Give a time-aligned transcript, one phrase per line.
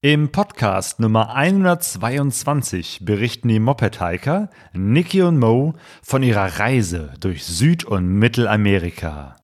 [0.00, 5.74] Im Podcast Nummer 122 berichten die Moped-Hiker Niki und Mo
[6.04, 9.34] von ihrer Reise durch Süd- und Mittelamerika.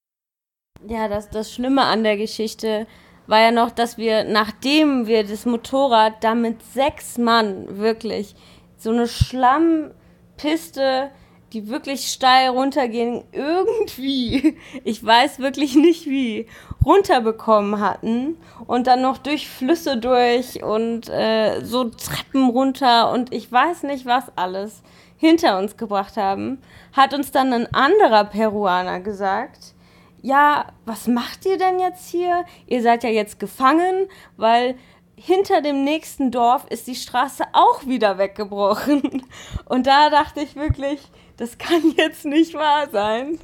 [0.86, 2.86] Ja, das, das Schlimme an der Geschichte
[3.26, 8.36] war ja noch, dass wir, nachdem wir das Motorrad da mit sechs Mann wirklich
[8.76, 11.10] so eine Schlammpiste
[11.54, 16.48] die wirklich steil runtergehen, irgendwie, ich weiß wirklich nicht wie,
[16.84, 23.50] runterbekommen hatten und dann noch durch Flüsse durch und äh, so Treppen runter und ich
[23.50, 24.82] weiß nicht was alles
[25.16, 26.60] hinter uns gebracht haben,
[26.92, 29.74] hat uns dann ein anderer Peruaner gesagt,
[30.20, 32.44] ja, was macht ihr denn jetzt hier?
[32.66, 34.74] Ihr seid ja jetzt gefangen, weil
[35.16, 39.22] hinter dem nächsten Dorf ist die Straße auch wieder weggebrochen.
[39.66, 41.00] Und da dachte ich wirklich,
[41.36, 43.38] das kann jetzt nicht wahr sein.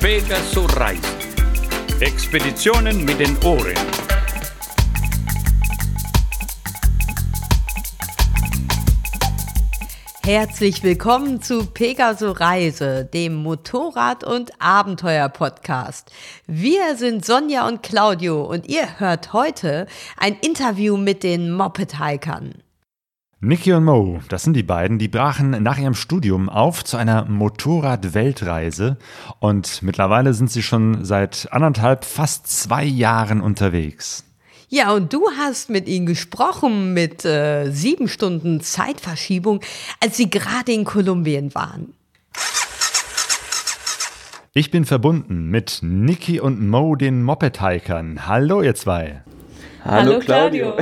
[0.00, 1.02] Pegasus Reisen.
[2.00, 3.74] Expeditionen mit den Ohren.
[10.24, 16.10] Herzlich willkommen zu Pegaso Reise, dem Motorrad- und Abenteuer-Podcast.
[16.46, 19.86] Wir sind Sonja und Claudio und ihr hört heute
[20.16, 22.63] ein Interview mit den Moped-Hikern.
[23.44, 27.26] Niki und Mo, das sind die beiden, die brachen nach ihrem Studium auf zu einer
[27.26, 28.96] Motorrad-Weltreise
[29.38, 34.24] und mittlerweile sind sie schon seit anderthalb, fast zwei Jahren unterwegs.
[34.70, 39.60] Ja, und du hast mit ihnen gesprochen mit äh, sieben Stunden Zeitverschiebung,
[40.00, 41.92] als sie gerade in Kolumbien waren.
[44.54, 48.26] Ich bin verbunden mit Niki und Mo, den Moped-Hikern.
[48.26, 49.22] Hallo, ihr zwei.
[49.84, 50.76] Hallo, Hallo Claudio.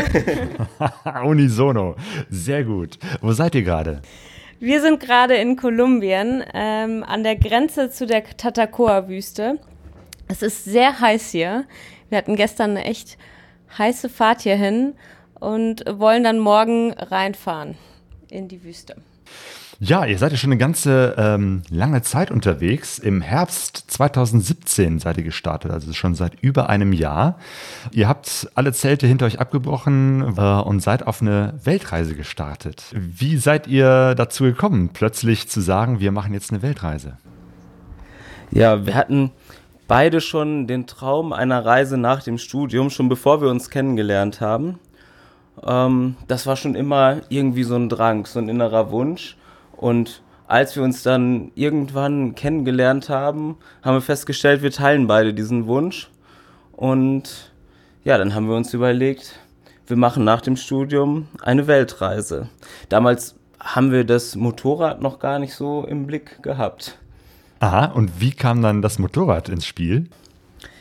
[1.24, 1.96] Unisono.
[2.30, 2.98] Sehr gut.
[3.20, 4.00] Wo seid ihr gerade?
[4.60, 9.58] Wir sind gerade in Kolumbien, ähm, an der Grenze zu der Tatacoa-Wüste.
[10.28, 11.64] Es ist sehr heiß hier.
[12.10, 13.18] Wir hatten gestern eine echt
[13.76, 14.94] heiße Fahrt hierhin
[15.40, 17.76] und wollen dann morgen reinfahren
[18.30, 18.94] in die Wüste.
[19.84, 23.00] Ja, ihr seid ja schon eine ganze ähm, lange Zeit unterwegs.
[23.00, 27.36] Im Herbst 2017 seid ihr gestartet, also schon seit über einem Jahr.
[27.90, 32.84] Ihr habt alle Zelte hinter euch abgebrochen äh, und seid auf eine Weltreise gestartet.
[32.92, 37.18] Wie seid ihr dazu gekommen, plötzlich zu sagen, wir machen jetzt eine Weltreise?
[38.52, 39.32] Ja, wir hatten
[39.88, 44.78] beide schon den Traum einer Reise nach dem Studium, schon bevor wir uns kennengelernt haben.
[45.66, 49.36] Ähm, das war schon immer irgendwie so ein Drang, so ein innerer Wunsch.
[49.82, 55.66] Und als wir uns dann irgendwann kennengelernt haben, haben wir festgestellt, wir teilen beide diesen
[55.66, 56.08] Wunsch.
[56.70, 57.50] Und
[58.04, 59.40] ja, dann haben wir uns überlegt,
[59.88, 62.48] wir machen nach dem Studium eine Weltreise.
[62.90, 66.96] Damals haben wir das Motorrad noch gar nicht so im Blick gehabt.
[67.58, 70.08] Aha, und wie kam dann das Motorrad ins Spiel?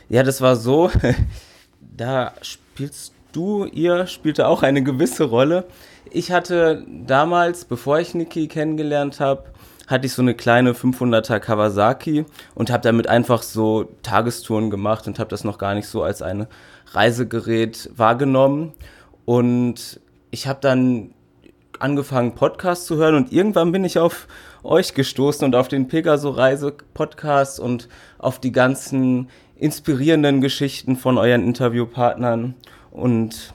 [0.08, 0.92] Ja, das war so,
[1.80, 5.66] da spielst du, ihr spielte auch eine gewisse Rolle.
[6.10, 9.44] Ich hatte damals, bevor ich Niki kennengelernt habe,
[9.86, 12.24] hatte ich so eine kleine 500er Kawasaki
[12.54, 16.22] und habe damit einfach so Tagestouren gemacht und habe das noch gar nicht so als
[16.22, 16.46] ein
[16.92, 18.72] Reisegerät wahrgenommen.
[19.24, 21.14] Und ich habe dann
[21.78, 24.28] angefangen, Podcasts zu hören und irgendwann bin ich auf
[24.62, 32.54] euch gestoßen und auf den Pegaso-Reise-Podcast und auf die ganzen inspirierenden Geschichten von euren Interviewpartnern.
[32.90, 33.54] Und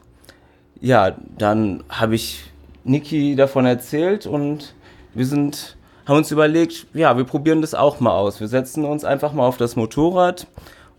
[0.81, 2.43] ja, dann habe ich
[2.83, 4.73] Niki davon erzählt und
[5.13, 8.39] wir sind, haben uns überlegt, ja, wir probieren das auch mal aus.
[8.39, 10.47] Wir setzen uns einfach mal auf das Motorrad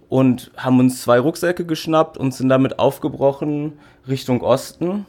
[0.08, 3.74] und haben uns zwei Rucksäcke geschnappt und sind damit aufgebrochen
[4.06, 5.06] Richtung Osten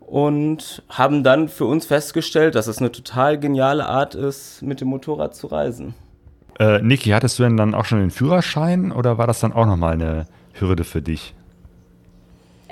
[0.00, 4.88] und haben dann für uns festgestellt, dass es eine total geniale Art ist, mit dem
[4.88, 5.94] Motorrad zu reisen.
[6.58, 9.66] Äh, Niki, hattest du denn dann auch schon den Führerschein oder war das dann auch
[9.66, 11.34] nochmal eine Hürde für dich?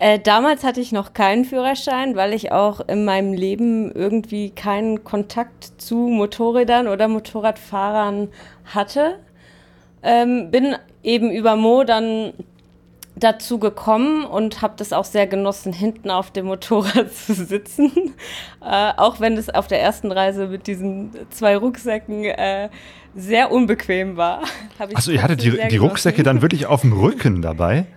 [0.01, 5.05] Äh, damals hatte ich noch keinen Führerschein, weil ich auch in meinem Leben irgendwie keinen
[5.05, 8.29] Kontakt zu Motorrädern oder Motorradfahrern
[8.65, 9.19] hatte.
[10.03, 12.33] Ähm, bin eben über Mo dann
[13.15, 18.15] dazu gekommen und habe das auch sehr genossen, hinten auf dem Motorrad zu sitzen.
[18.63, 22.71] Äh, auch wenn es auf der ersten Reise mit diesen zwei Rucksäcken äh,
[23.15, 24.45] sehr unbequem war.
[24.95, 27.85] Achso, ihr hattet die, die Rucksäcke dann wirklich auf dem Rücken dabei?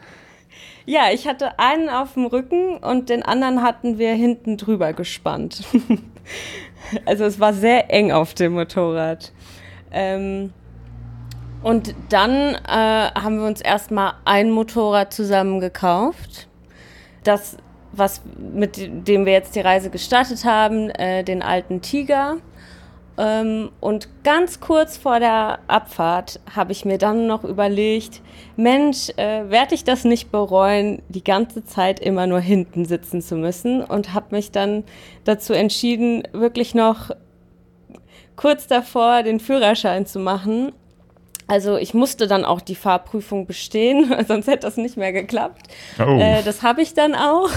[0.85, 5.63] Ja, ich hatte einen auf dem Rücken und den anderen hatten wir hinten drüber gespannt.
[7.05, 9.31] also es war sehr eng auf dem Motorrad.
[9.91, 10.51] Ähm,
[11.61, 16.49] und dann äh, haben wir uns erstmal ein Motorrad zusammen gekauft.
[17.23, 17.55] Das,
[17.93, 22.37] was mit dem wir jetzt die Reise gestartet haben, äh, den alten Tiger.
[23.17, 28.21] Ähm, und ganz kurz vor der Abfahrt habe ich mir dann noch überlegt,
[28.55, 33.35] Mensch, äh, werde ich das nicht bereuen, die ganze Zeit immer nur hinten sitzen zu
[33.35, 34.83] müssen und habe mich dann
[35.25, 37.11] dazu entschieden, wirklich noch
[38.35, 40.71] kurz davor den Führerschein zu machen.
[41.47, 45.67] Also ich musste dann auch die Fahrprüfung bestehen, sonst hätte das nicht mehr geklappt.
[45.99, 46.17] Oh.
[46.17, 47.51] Äh, das habe ich dann auch.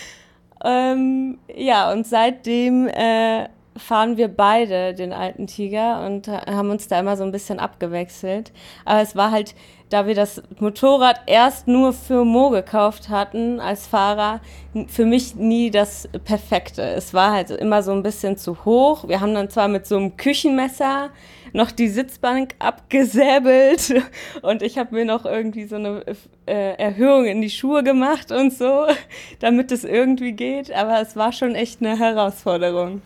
[0.64, 6.98] ähm, ja, und seitdem äh, fahren wir beide den alten Tiger und haben uns da
[7.00, 8.52] immer so ein bisschen abgewechselt.
[8.84, 9.54] Aber es war halt,
[9.90, 14.40] da wir das Motorrad erst nur für Mo gekauft hatten als Fahrer,
[14.88, 16.82] für mich nie das Perfekte.
[16.82, 19.08] Es war halt immer so ein bisschen zu hoch.
[19.08, 21.10] Wir haben dann zwar mit so einem Küchenmesser
[21.52, 23.94] noch die Sitzbank abgesäbelt
[24.42, 26.02] und ich habe mir noch irgendwie so eine
[26.46, 28.86] äh, Erhöhung in die Schuhe gemacht und so,
[29.40, 30.72] damit es irgendwie geht.
[30.72, 33.02] Aber es war schon echt eine Herausforderung.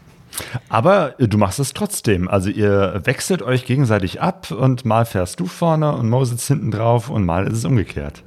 [0.68, 2.28] Aber du machst es trotzdem.
[2.28, 6.70] Also ihr wechselt euch gegenseitig ab und mal fährst du vorne und Mo sitzt hinten
[6.70, 8.22] drauf und mal ist es umgekehrt.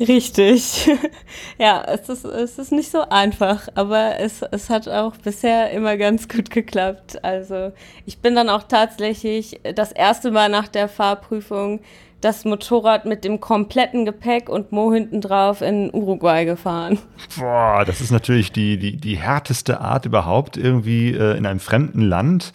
[0.00, 0.90] Richtig.
[1.58, 5.96] ja, es ist, es ist nicht so einfach, aber es, es hat auch bisher immer
[5.96, 7.22] ganz gut geklappt.
[7.24, 7.72] Also
[8.06, 11.80] ich bin dann auch tatsächlich das erste Mal nach der Fahrprüfung
[12.22, 16.98] das Motorrad mit dem kompletten Gepäck und Mo hinten drauf in Uruguay gefahren.
[17.38, 22.00] Boah, das ist natürlich die, die, die härteste Art überhaupt, irgendwie äh, in einem fremden
[22.00, 22.52] Land,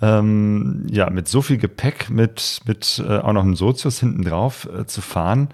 [0.00, 4.68] ähm, ja, mit so viel Gepäck, mit, mit äh, auch noch einem Sozius hinten drauf
[4.76, 5.50] äh, zu fahren.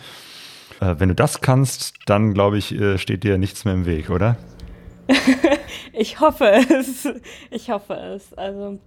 [0.81, 4.11] Äh, wenn du das kannst, dann glaube ich, äh, steht dir nichts mehr im Weg,
[4.11, 4.37] oder?
[5.93, 7.09] ich hoffe es.
[7.51, 8.33] Ich hoffe es.
[8.35, 8.79] Also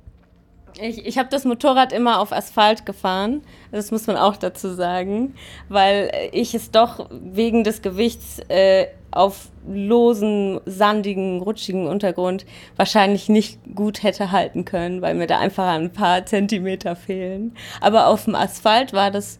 [0.80, 5.36] ich, ich habe das Motorrad immer auf Asphalt gefahren, das muss man auch dazu sagen,
[5.68, 12.46] weil ich es doch wegen des Gewichts äh, auf losen, sandigen, rutschigen Untergrund
[12.76, 17.56] wahrscheinlich nicht gut hätte halten können, weil mir da einfach ein paar Zentimeter fehlen.
[17.82, 19.40] Aber auf dem Asphalt war das,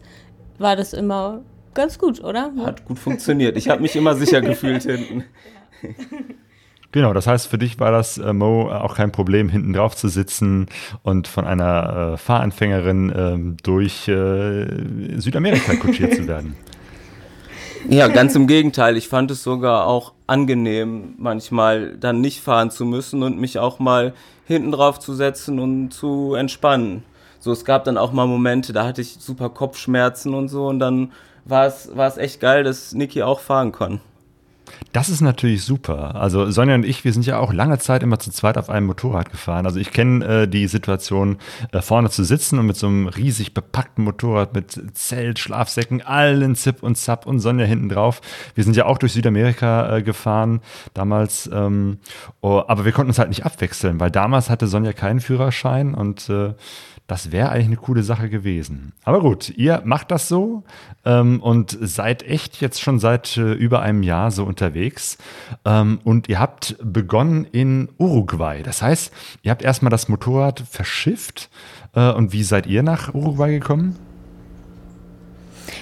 [0.58, 1.42] war das immer
[1.74, 2.52] ganz gut, oder?
[2.64, 3.56] Hat gut funktioniert.
[3.56, 5.24] Ich habe mich immer sicher gefühlt hinten.
[6.92, 10.08] Genau, das heißt, für dich war das, äh, Mo, auch kein Problem, hinten drauf zu
[10.08, 10.66] sitzen
[11.02, 14.66] und von einer äh, Fahranfängerin ähm, durch äh,
[15.20, 16.56] Südamerika kutschiert zu werden.
[17.88, 18.98] Ja, ganz im Gegenteil.
[18.98, 23.78] Ich fand es sogar auch angenehm, manchmal dann nicht fahren zu müssen und mich auch
[23.78, 24.12] mal
[24.44, 27.04] hinten drauf zu setzen und zu entspannen.
[27.38, 30.78] So, es gab dann auch mal Momente, da hatte ich super Kopfschmerzen und so und
[30.78, 31.12] dann
[31.46, 34.02] war es, war es echt geil, dass Niki auch fahren kann.
[34.92, 36.16] Das ist natürlich super.
[36.16, 38.86] Also Sonja und ich, wir sind ja auch lange Zeit immer zu zweit auf einem
[38.86, 39.64] Motorrad gefahren.
[39.64, 41.38] Also ich kenne äh, die Situation,
[41.70, 46.56] äh, vorne zu sitzen und mit so einem riesig bepackten Motorrad mit Zelt, Schlafsäcken, allen
[46.56, 48.20] Zip und Zap und Sonja hinten drauf.
[48.56, 50.60] Wir sind ja auch durch Südamerika äh, gefahren
[50.92, 51.98] damals, ähm,
[52.40, 56.28] oh, aber wir konnten uns halt nicht abwechseln, weil damals hatte Sonja keinen Führerschein und
[56.28, 56.54] äh,
[57.10, 58.92] das wäre eigentlich eine coole Sache gewesen.
[59.02, 60.62] Aber gut, ihr macht das so
[61.04, 65.18] ähm, und seid echt jetzt schon seit äh, über einem Jahr so unterwegs.
[65.64, 68.62] Ähm, und ihr habt begonnen in Uruguay.
[68.62, 69.12] Das heißt,
[69.42, 71.50] ihr habt erstmal das Motorrad verschifft.
[71.96, 73.96] Äh, und wie seid ihr nach Uruguay gekommen?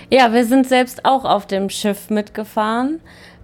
[0.09, 3.01] Ja, wir sind selbst auch auf dem Schiff mitgefahren.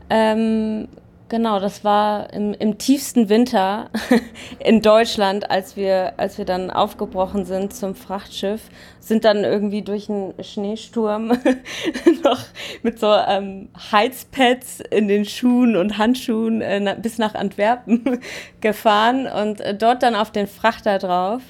[0.09, 0.89] Ähm,
[1.31, 3.89] Genau, das war im, im tiefsten Winter
[4.59, 8.61] in Deutschland, als wir, als wir dann aufgebrochen sind zum Frachtschiff,
[9.01, 11.29] sind dann irgendwie durch einen Schneesturm
[12.25, 12.41] noch
[12.83, 18.21] mit so ähm, Heizpads in den Schuhen und Handschuhen äh, bis nach Antwerpen
[18.61, 21.41] gefahren und äh, dort dann auf den Frachter drauf.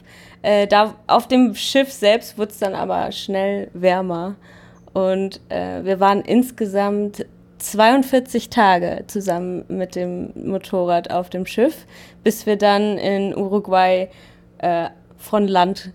[0.42, 4.37] Äh, da auf dem Schiff selbst wurde es dann aber schnell wärmer.
[4.92, 7.26] Und äh, wir waren insgesamt
[7.58, 11.87] 42 Tage zusammen mit dem Motorrad auf dem Schiff,
[12.23, 14.08] bis wir dann in Uruguay
[14.58, 15.92] äh, von Land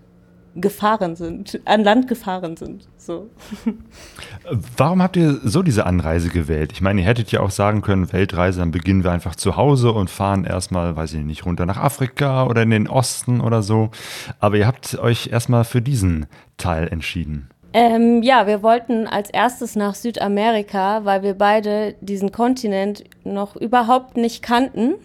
[0.56, 2.88] gefahren sind, an Land gefahren sind.
[2.98, 3.30] So.
[4.78, 6.72] Warum habt ihr so diese Anreise gewählt?
[6.74, 9.92] Ich meine, ihr hättet ja auch sagen können, Weltreise, dann beginnen wir einfach zu Hause
[9.92, 13.92] und fahren erstmal, weiß ich nicht, runter nach Afrika oder in den Osten oder so.
[14.39, 16.25] Aber ihr habt euch erstmal für diesen
[16.58, 17.50] Teil entschieden.
[17.72, 24.18] Ähm, ja, wir wollten als erstes nach Südamerika, weil wir beide diesen Kontinent noch überhaupt
[24.18, 24.96] nicht kannten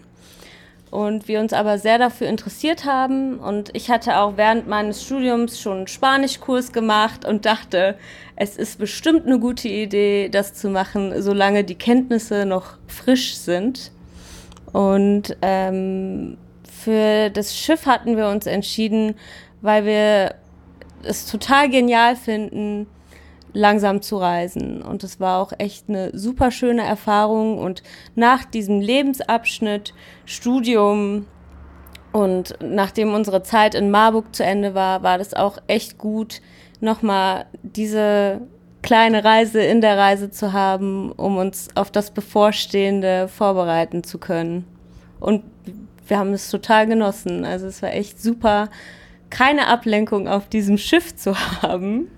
[0.89, 3.37] und wir uns aber sehr dafür interessiert haben.
[3.37, 7.97] Und ich hatte auch während meines Studiums schon einen Spanischkurs gemacht und dachte,
[8.35, 13.91] es ist bestimmt eine gute Idee, das zu machen, solange die Kenntnisse noch frisch sind.
[14.71, 19.15] Und ähm, für das Schiff hatten wir uns entschieden,
[19.61, 20.35] weil wir
[21.05, 22.87] es total genial finden,
[23.53, 24.81] langsam zu reisen.
[24.81, 27.57] Und es war auch echt eine super schöne Erfahrung.
[27.57, 27.83] Und
[28.15, 29.93] nach diesem Lebensabschnitt,
[30.25, 31.25] Studium
[32.15, 36.41] Und nachdem unsere Zeit in Marburg zu Ende war, war das auch echt gut,
[36.79, 38.39] nochmal diese
[38.81, 44.65] kleine Reise in der Reise zu haben, um uns auf das Bevorstehende vorbereiten zu können.
[45.19, 45.43] Und
[46.07, 47.43] wir haben es total genossen.
[47.43, 48.69] Also es war echt super,
[49.29, 52.09] keine Ablenkung auf diesem Schiff zu haben,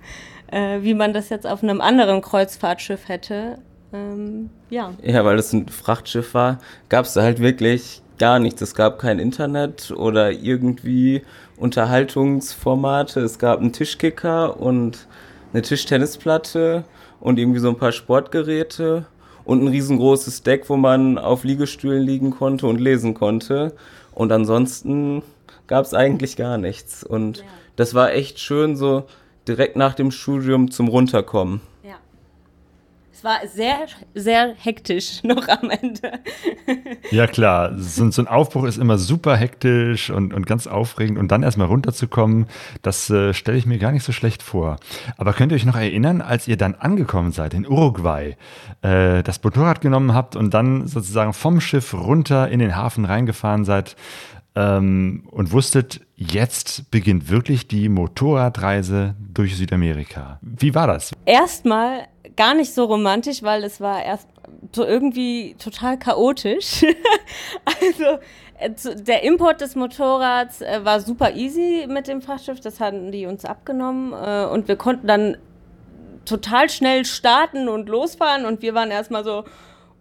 [0.51, 3.59] äh, wie man das jetzt auf einem anderen Kreuzfahrtschiff hätte.
[3.93, 4.93] Ähm, ja.
[5.01, 6.59] Ja, weil es ein Frachtschiff war,
[6.89, 8.61] gab es da halt wirklich gar nichts.
[8.61, 11.21] Es gab kein Internet oder irgendwie
[11.57, 13.21] Unterhaltungsformate.
[13.21, 15.07] Es gab einen Tischkicker und
[15.53, 16.83] eine Tischtennisplatte
[17.19, 19.05] und irgendwie so ein paar Sportgeräte
[19.45, 23.73] und ein riesengroßes Deck, wo man auf Liegestühlen liegen konnte und lesen konnte.
[24.13, 25.23] Und ansonsten
[25.67, 27.03] gab es eigentlich gar nichts.
[27.03, 27.43] Und ja.
[27.75, 29.05] das war echt schön, so
[29.47, 31.61] direkt nach dem Studium zum Runterkommen.
[33.17, 36.19] Es war sehr, sehr hektisch noch am Ende.
[37.09, 37.73] Ja, klar.
[37.79, 41.17] So, so ein Aufbruch ist immer super hektisch und, und ganz aufregend.
[41.17, 42.45] Und dann erstmal runterzukommen,
[42.83, 44.75] das äh, stelle ich mir gar nicht so schlecht vor.
[45.17, 48.37] Aber könnt ihr euch noch erinnern, als ihr dann angekommen seid in Uruguay,
[48.83, 53.65] äh, das Motorrad genommen habt und dann sozusagen vom Schiff runter in den Hafen reingefahren
[53.65, 53.95] seid?
[54.57, 60.39] Ähm, und wusstet, jetzt beginnt wirklich die Motorradreise durch Südamerika.
[60.41, 61.11] Wie war das?
[61.25, 64.27] Erstmal gar nicht so romantisch, weil es war erst
[64.71, 66.83] so irgendwie total chaotisch.
[67.65, 68.17] also
[68.57, 73.27] äh, der Import des Motorrads äh, war super easy mit dem Frachtschiff, das hatten die
[73.27, 75.37] uns abgenommen äh, und wir konnten dann
[76.25, 79.43] total schnell starten und losfahren und wir waren erstmal so,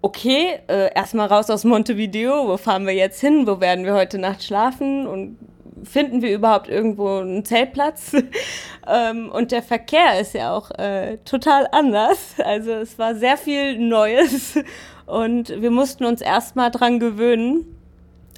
[0.03, 4.19] okay, äh, erstmal raus aus Montevideo, wo fahren wir jetzt hin, wo werden wir heute
[4.19, 5.39] Nacht schlafen und
[5.83, 8.13] finden wir überhaupt irgendwo einen Zeltplatz?
[8.87, 12.37] ähm, und der Verkehr ist ja auch äh, total anders.
[12.45, 14.59] Also es war sehr viel Neues
[15.07, 17.67] und wir mussten uns erstmal dran gewöhnen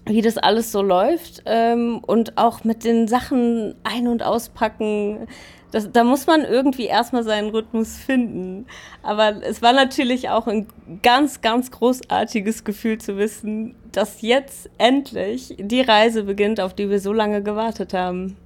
[0.08, 5.26] wie das alles so läuft ähm, und auch mit den Sachen ein- und auspacken.
[5.70, 8.66] Das, da muss man irgendwie erstmal seinen Rhythmus finden.
[9.02, 10.66] Aber es war natürlich auch ein
[11.02, 17.00] ganz, ganz großartiges Gefühl zu wissen, dass jetzt endlich die Reise beginnt, auf die wir
[17.00, 18.36] so lange gewartet haben.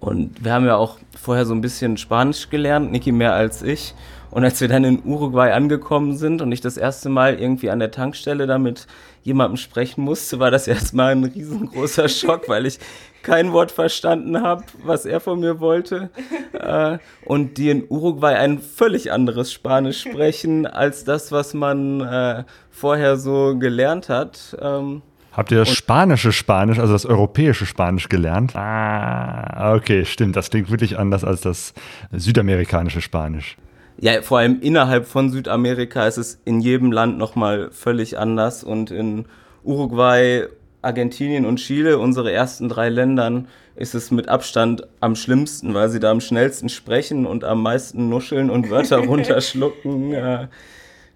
[0.00, 3.94] Und wir haben ja auch vorher so ein bisschen Spanisch gelernt, Niki mehr als ich.
[4.30, 7.80] Und als wir dann in Uruguay angekommen sind und ich das erste Mal irgendwie an
[7.80, 8.86] der Tankstelle damit
[9.22, 12.78] jemandem sprechen musste, war das erstmal ein riesengroßer Schock, weil ich
[13.22, 16.10] kein Wort verstanden habe, was er von mir wollte.
[16.52, 22.44] Äh, und die in Uruguay ein völlig anderes Spanisch sprechen als das, was man äh,
[22.70, 24.56] vorher so gelernt hat.
[24.60, 28.56] Ähm, Habt ihr das spanische Spanisch, also das europäische Spanisch gelernt?
[28.56, 30.34] Ah, okay, stimmt.
[30.34, 31.72] Das klingt wirklich anders als das
[32.10, 33.56] südamerikanische Spanisch.
[33.98, 38.90] Ja, vor allem innerhalb von Südamerika ist es in jedem Land nochmal völlig anders und
[38.90, 39.26] in
[39.62, 40.46] Uruguay,
[40.82, 46.00] Argentinien und Chile, unsere ersten drei Ländern, ist es mit Abstand am schlimmsten, weil sie
[46.00, 50.10] da am schnellsten sprechen und am meisten nuscheln und Wörter runterschlucken.
[50.10, 50.48] ja.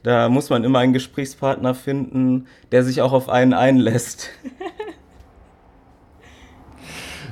[0.02, 4.28] Da muss man immer einen Gesprächspartner finden, der sich auch auf einen einlässt.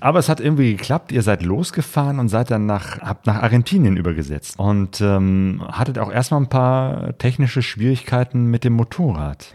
[0.01, 1.13] Aber es hat irgendwie geklappt.
[1.13, 6.11] Ihr seid losgefahren und seid dann nach, habt nach Argentinien übergesetzt und ähm, hattet auch
[6.11, 9.55] erstmal ein paar technische Schwierigkeiten mit dem Motorrad.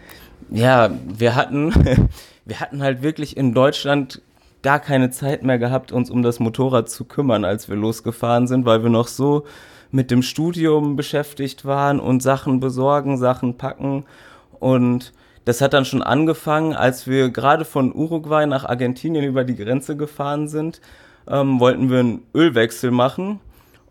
[0.50, 1.74] Ja, wir hatten,
[2.46, 4.22] wir hatten halt wirklich in Deutschland
[4.64, 8.66] gar keine Zeit mehr gehabt, uns um das Motorrad zu kümmern, als wir losgefahren sind,
[8.66, 9.46] weil wir noch so
[9.92, 14.06] mit dem Studium beschäftigt waren und Sachen besorgen, Sachen packen
[14.60, 15.14] und
[15.48, 19.96] das hat dann schon angefangen, als wir gerade von Uruguay nach Argentinien über die Grenze
[19.96, 20.82] gefahren sind,
[21.26, 23.40] ähm, wollten wir einen Ölwechsel machen.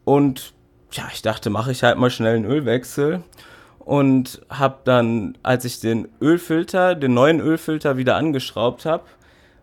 [0.05, 0.53] Und
[0.93, 3.23] ja, ich dachte, mache ich halt mal schnell einen Ölwechsel.
[3.87, 9.05] Und habe dann, als ich den Ölfilter, den neuen Ölfilter wieder angeschraubt habe,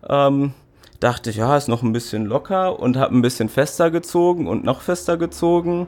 [0.10, 0.54] ähm,
[1.02, 4.64] dachte ich, ja, ist noch ein bisschen locker und habe ein bisschen fester gezogen und
[4.64, 5.88] noch fester gezogen.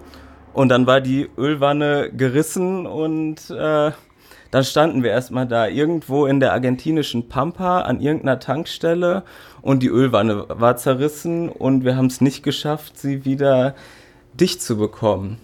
[0.54, 3.92] Und dann war die Ölwanne gerissen und äh,
[4.52, 9.24] dann standen wir erstmal da irgendwo in der argentinischen Pampa an irgendeiner Tankstelle
[9.62, 13.76] und die Ölwanne war zerrissen und wir haben es nicht geschafft, sie wieder
[14.34, 15.40] dicht zu bekommen.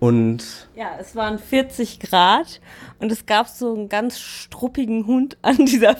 [0.00, 2.60] Und ja, es waren 40 Grad
[3.00, 5.96] und es gab so einen ganz struppigen Hund an dieser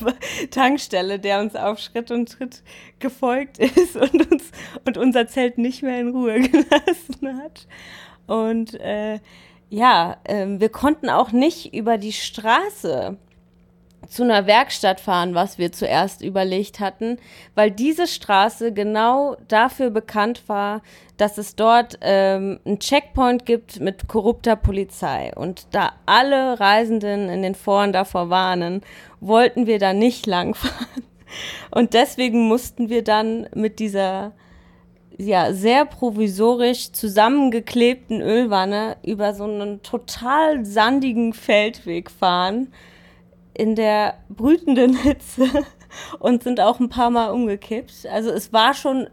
[0.50, 2.62] Tankstelle, der uns auf Schritt und Tritt
[2.98, 4.50] gefolgt ist und uns
[4.84, 7.66] und unser Zelt nicht mehr in Ruhe gelassen hat.
[8.26, 9.20] Und äh,
[9.70, 13.16] ja, ähm, wir konnten auch nicht über die Straße
[14.08, 17.18] zu einer Werkstatt fahren, was wir zuerst überlegt hatten,
[17.54, 20.82] weil diese Straße genau dafür bekannt war,
[21.16, 25.32] dass es dort ähm, einen Checkpoint gibt mit korrupter Polizei.
[25.34, 28.82] Und da alle Reisenden in den Foren davor warnen,
[29.20, 31.04] wollten wir da nicht langfahren.
[31.70, 34.32] Und deswegen mussten wir dann mit dieser
[35.16, 42.72] ja, sehr provisorisch zusammengeklebten Ölwanne über so einen total sandigen Feldweg fahren
[43.54, 45.48] in der brütenden Hitze
[46.18, 48.06] und sind auch ein paar Mal umgekippt.
[48.10, 49.08] Also es war schon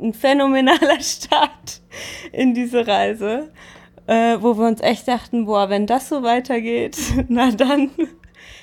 [0.00, 1.80] ein phänomenaler Start
[2.32, 3.50] in diese Reise,
[4.06, 6.98] äh, wo wir uns echt dachten, boah, wenn das so weitergeht,
[7.28, 7.90] na dann.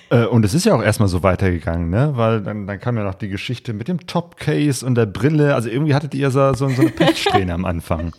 [0.09, 2.11] Äh, und es ist ja auch erstmal so weitergegangen, ne?
[2.15, 5.55] Weil dann, dann kam ja noch die Geschichte mit dem Top-Case und der Brille.
[5.55, 8.13] Also irgendwie hattet ihr so, so, so eine Pechsträhne am Anfang.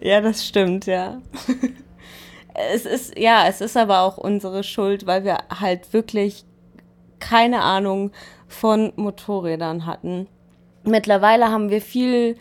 [0.00, 1.20] Ja, das stimmt, ja.
[2.72, 6.44] Es ist, ja, es ist aber auch unsere Schuld, weil wir halt wirklich
[7.20, 8.12] keine Ahnung
[8.46, 10.28] von Motorrädern hatten.
[10.84, 12.36] Mittlerweile haben wir viel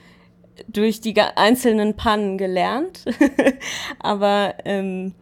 [0.68, 3.06] durch die einzelnen Pannen gelernt,
[4.00, 5.14] aber ähm,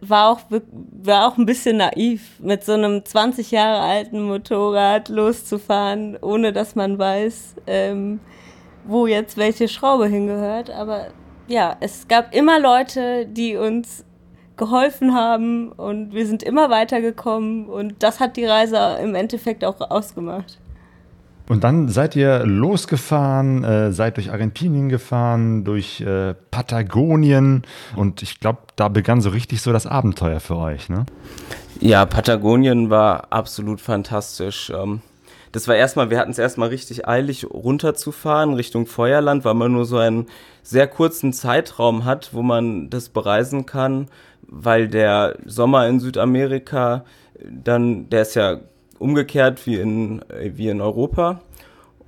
[0.00, 6.16] war auch, war auch ein bisschen naiv, mit so einem 20 Jahre alten Motorrad loszufahren,
[6.20, 8.20] ohne dass man weiß, ähm,
[8.86, 10.70] wo jetzt welche Schraube hingehört.
[10.70, 11.08] Aber
[11.48, 14.04] ja, es gab immer Leute, die uns
[14.58, 19.80] geholfen haben und wir sind immer weitergekommen und das hat die Reise im Endeffekt auch
[19.90, 20.58] ausgemacht.
[21.48, 27.62] Und dann seid ihr losgefahren, äh, seid durch Argentinien gefahren, durch äh, Patagonien
[27.96, 31.06] und ich glaube, da begann so richtig so das Abenteuer für euch, ne?
[31.80, 34.70] Ja, Patagonien war absolut fantastisch.
[34.70, 35.00] Ähm,
[35.52, 39.86] das war erstmal, wir hatten es erstmal richtig eilig runterzufahren Richtung Feuerland, weil man nur
[39.86, 40.26] so einen
[40.62, 44.08] sehr kurzen Zeitraum hat, wo man das bereisen kann,
[44.48, 47.04] weil der Sommer in Südamerika
[47.40, 48.58] dann, der ist ja
[48.98, 51.40] umgekehrt wie in, wie in Europa.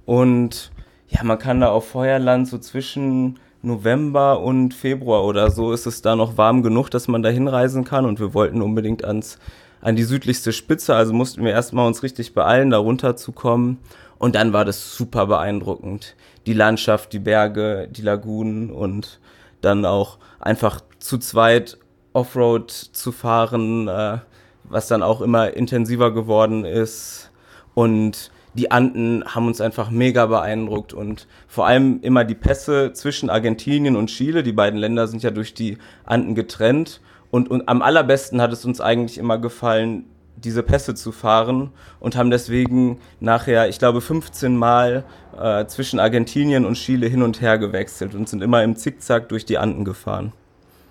[0.06, 0.72] Und
[1.08, 6.02] ja, man kann da auf Feuerland so zwischen November und Februar oder so ist es
[6.02, 8.06] da noch warm genug, dass man da hinreisen kann.
[8.06, 9.38] Und wir wollten unbedingt ans,
[9.80, 13.78] an die südlichste Spitze, also mussten wir erstmal uns richtig beeilen, da runterzukommen.
[14.18, 16.16] Und dann war das super beeindruckend.
[16.46, 19.20] Die Landschaft, die Berge, die Lagunen und
[19.60, 21.78] dann auch einfach zu zweit
[22.12, 24.18] Offroad zu fahren, äh,
[24.64, 27.30] was dann auch immer intensiver geworden ist.
[27.74, 33.30] Und die Anden haben uns einfach mega beeindruckt und vor allem immer die Pässe zwischen
[33.30, 34.42] Argentinien und Chile.
[34.42, 37.00] Die beiden Länder sind ja durch die Anden getrennt.
[37.30, 40.04] Und, und am allerbesten hat es uns eigentlich immer gefallen,
[40.36, 45.04] diese Pässe zu fahren und haben deswegen nachher, ich glaube, 15 Mal
[45.38, 49.44] äh, zwischen Argentinien und Chile hin und her gewechselt und sind immer im Zickzack durch
[49.44, 50.32] die Anden gefahren.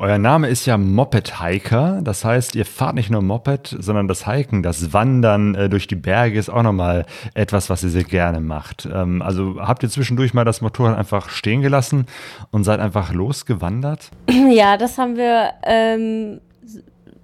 [0.02, 4.26] Euer Name ist ja Moped Hiker, das heißt, ihr fahrt nicht nur Moped, sondern das
[4.26, 8.40] Hiken, das Wandern äh, durch die Berge ist auch nochmal etwas, was ihr sehr gerne
[8.40, 8.88] macht.
[8.90, 12.06] Ähm, also habt ihr zwischendurch mal das Motorrad einfach stehen gelassen
[12.52, 14.10] und seid einfach losgewandert?
[14.50, 16.40] Ja, das haben wir ähm,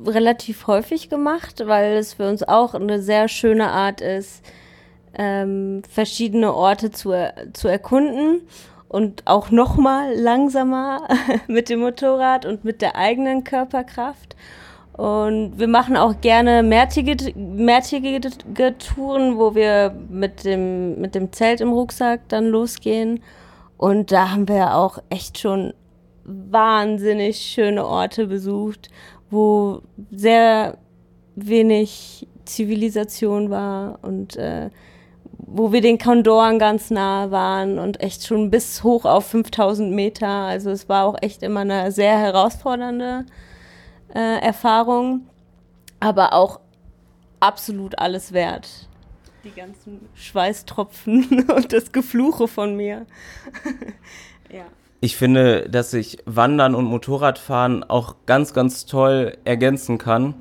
[0.06, 4.44] relativ häufig gemacht, weil es für uns auch eine sehr schöne Art ist,
[5.18, 7.14] ähm, verschiedene Orte zu,
[7.54, 8.42] zu erkunden
[8.88, 11.08] und auch noch mal langsamer
[11.48, 14.36] mit dem Motorrad und mit der eigenen Körperkraft.
[14.93, 18.30] Und wir machen auch gerne mehrtägige, mehrtägige
[18.78, 23.21] Touren, wo wir mit dem, mit dem Zelt im Rucksack dann losgehen.
[23.78, 25.74] Und da haben wir auch echt schon
[26.24, 28.89] wahnsinnig schöne Orte besucht,
[29.30, 30.78] wo sehr
[31.36, 34.69] wenig Zivilisation war und äh,
[35.38, 40.28] wo wir den Kondoren ganz nah waren und echt schon bis hoch auf 5000 Meter.
[40.28, 43.26] Also es war auch echt immer eine sehr herausfordernde
[44.13, 45.28] äh, Erfahrung,
[46.00, 46.60] aber auch
[47.39, 48.88] absolut alles wert.
[49.43, 53.06] Die ganzen Schweißtropfen und das Gefluche von mir.
[54.52, 54.65] ja.
[55.02, 60.34] Ich finde, dass sich Wandern und Motorradfahren auch ganz, ganz toll ergänzen kann.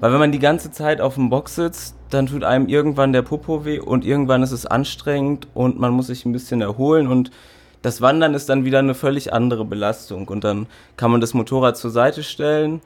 [0.00, 3.22] Weil wenn man die ganze Zeit auf dem Box sitzt, dann tut einem irgendwann der
[3.22, 7.30] Popo weh und irgendwann ist es anstrengend und man muss sich ein bisschen erholen und
[7.82, 11.76] das Wandern ist dann wieder eine völlig andere Belastung und dann kann man das Motorrad
[11.76, 12.80] zur Seite stellen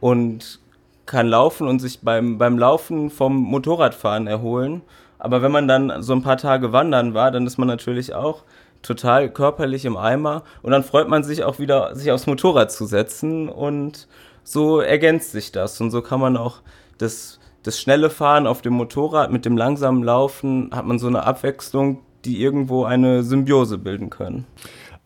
[0.00, 0.58] und
[1.06, 4.82] kann laufen und sich beim, beim Laufen vom Motorradfahren erholen.
[5.18, 8.44] Aber wenn man dann so ein paar Tage wandern war, dann ist man natürlich auch
[8.82, 12.86] total körperlich im Eimer und dann freut man sich auch wieder, sich aufs Motorrad zu
[12.86, 14.08] setzen und
[14.44, 16.58] so ergänzt sich das und so kann man auch
[16.96, 21.24] das das schnelle Fahren auf dem Motorrad mit dem langsamen Laufen hat man so eine
[21.24, 24.46] Abwechslung, die irgendwo eine Symbiose bilden können.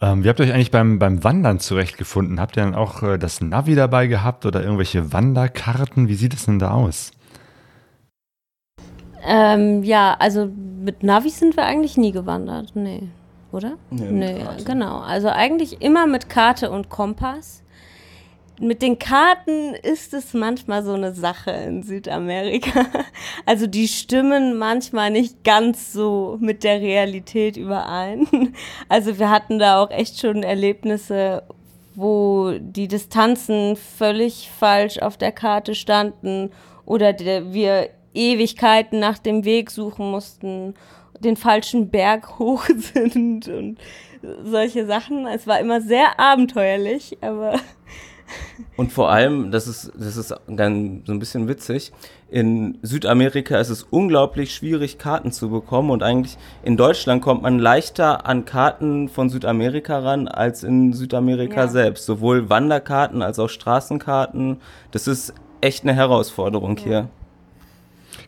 [0.01, 2.41] Ähm, wie habt ihr euch eigentlich beim, beim Wandern zurechtgefunden?
[2.41, 6.09] Habt ihr dann auch äh, das Navi dabei gehabt oder irgendwelche Wanderkarten?
[6.09, 7.13] Wie sieht es denn da aus?
[9.27, 13.09] Ähm, ja, also mit Navi sind wir eigentlich nie gewandert, nee,
[13.53, 13.79] oder?
[13.91, 14.99] Nee, nee genau.
[14.99, 17.64] Also eigentlich immer mit Karte und Kompass.
[18.61, 22.87] Mit den Karten ist es manchmal so eine Sache in Südamerika.
[23.47, 28.27] Also die stimmen manchmal nicht ganz so mit der Realität überein.
[28.89, 31.43] Also wir hatten da auch echt schon Erlebnisse,
[31.95, 36.51] wo die Distanzen völlig falsch auf der Karte standen
[36.87, 40.75] oder der, wir Ewigkeiten nach dem Weg suchen mussten,
[41.21, 43.79] den falschen Berg hoch sind und
[44.45, 45.27] solche Sachen.
[45.27, 47.61] Es war immer sehr abenteuerlich, aber
[48.77, 51.93] und vor allem, das ist, das ist ganz, so ein bisschen witzig,
[52.31, 57.59] in Südamerika ist es unglaublich schwierig, Karten zu bekommen und eigentlich in Deutschland kommt man
[57.59, 61.69] leichter an Karten von Südamerika ran als in Südamerika ja.
[61.69, 62.07] selbst.
[62.07, 64.57] Sowohl Wanderkarten als auch Straßenkarten.
[64.91, 66.85] Das ist echt eine Herausforderung ja.
[66.85, 67.09] hier.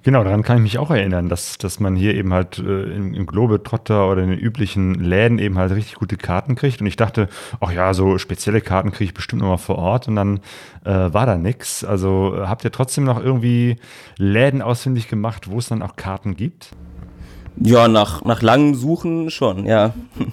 [0.06, 3.12] Genau, daran kann ich mich auch erinnern, dass, dass man hier eben halt äh, im,
[3.12, 6.80] im Globetrotter oder in den üblichen Läden eben halt richtig gute Karten kriegt.
[6.80, 10.06] Und ich dachte, ach ja, so spezielle Karten kriege ich bestimmt nochmal vor Ort.
[10.06, 10.38] Und dann
[10.84, 11.82] äh, war da nichts.
[11.82, 13.78] Also habt ihr trotzdem noch irgendwie
[14.16, 16.68] Läden ausfindig gemacht, wo es dann auch Karten gibt?
[17.56, 19.92] Ja, nach, nach langem Suchen schon, ja.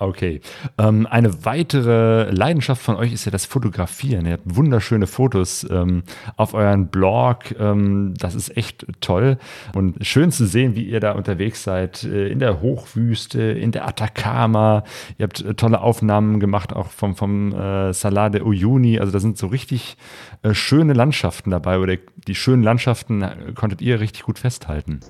[0.00, 0.40] Okay.
[0.78, 4.24] Ähm, eine weitere Leidenschaft von euch ist ja das Fotografieren.
[4.24, 6.04] Ihr habt wunderschöne Fotos ähm,
[6.38, 7.54] auf euren Blog.
[7.58, 9.36] Ähm, das ist echt toll
[9.74, 13.86] und schön zu sehen, wie ihr da unterwegs seid äh, in der Hochwüste, in der
[13.86, 14.84] Atacama.
[15.18, 18.98] Ihr habt äh, tolle Aufnahmen gemacht, auch vom, vom äh, Salar de Uyuni.
[18.98, 19.98] Also da sind so richtig
[20.42, 25.00] äh, schöne Landschaften dabei oder die schönen Landschaften äh, konntet ihr richtig gut festhalten.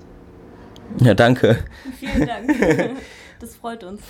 [0.98, 1.62] Ja, danke.
[2.00, 2.50] Vielen Dank.
[3.40, 4.02] Das freut uns.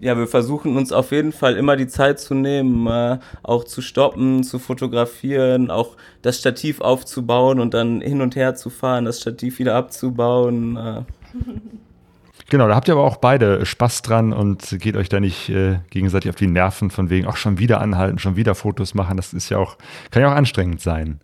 [0.00, 3.82] Ja, wir versuchen uns auf jeden Fall immer die Zeit zu nehmen, äh, auch zu
[3.82, 9.20] stoppen, zu fotografieren, auch das Stativ aufzubauen und dann hin und her zu fahren, das
[9.20, 10.76] Stativ wieder abzubauen.
[10.76, 11.02] Äh.
[12.50, 15.80] Genau, da habt ihr aber auch beide Spaß dran und geht euch da nicht äh,
[15.90, 19.18] gegenseitig auf die Nerven von wegen, auch schon wieder anhalten, schon wieder Fotos machen.
[19.18, 19.76] Das ist ja auch,
[20.10, 21.20] kann ja auch anstrengend sein.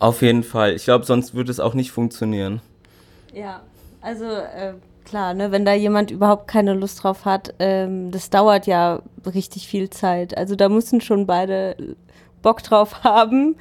[0.00, 0.74] Auf jeden Fall.
[0.74, 2.60] Ich glaube, sonst würde es auch nicht funktionieren.
[3.32, 3.62] Ja,
[4.00, 4.74] also äh,
[5.06, 9.66] klar, ne, wenn da jemand überhaupt keine Lust drauf hat, ähm, das dauert ja richtig
[9.66, 10.36] viel Zeit.
[10.36, 11.96] Also da müssen schon beide
[12.42, 13.56] Bock drauf haben.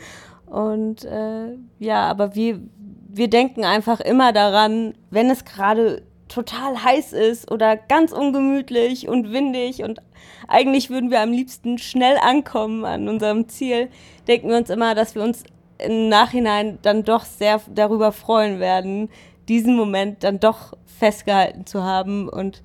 [0.48, 2.60] Und äh, ja, aber wir,
[3.08, 9.32] wir denken einfach immer daran, wenn es gerade total heiß ist oder ganz ungemütlich und
[9.32, 10.02] windig und
[10.48, 13.90] eigentlich würden wir am liebsten schnell ankommen an unserem Ziel,
[14.28, 15.44] denken wir uns immer, dass wir uns
[15.78, 19.10] im Nachhinein dann doch sehr darüber freuen werden,
[19.48, 22.64] diesen Moment dann doch festgehalten zu haben und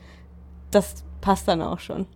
[0.71, 2.07] das passt dann auch schon.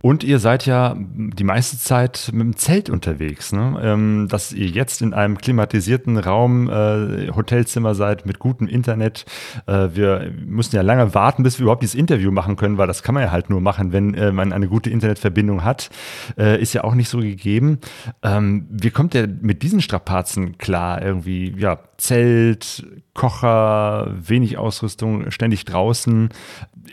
[0.00, 3.80] Und ihr seid ja die meiste Zeit mit dem Zelt unterwegs, ne?
[3.82, 9.24] ähm, dass ihr jetzt in einem klimatisierten Raum, äh, Hotelzimmer seid mit gutem Internet.
[9.66, 13.02] Äh, wir mussten ja lange warten, bis wir überhaupt dieses Interview machen können, weil das
[13.02, 15.90] kann man ja halt nur machen, wenn äh, man eine gute Internetverbindung hat.
[16.38, 17.78] Äh, ist ja auch nicht so gegeben.
[18.22, 21.02] Ähm, wie kommt ihr mit diesen Strapazen klar?
[21.02, 26.28] Irgendwie, ja, Zelt, Kocher, wenig Ausrüstung, ständig draußen.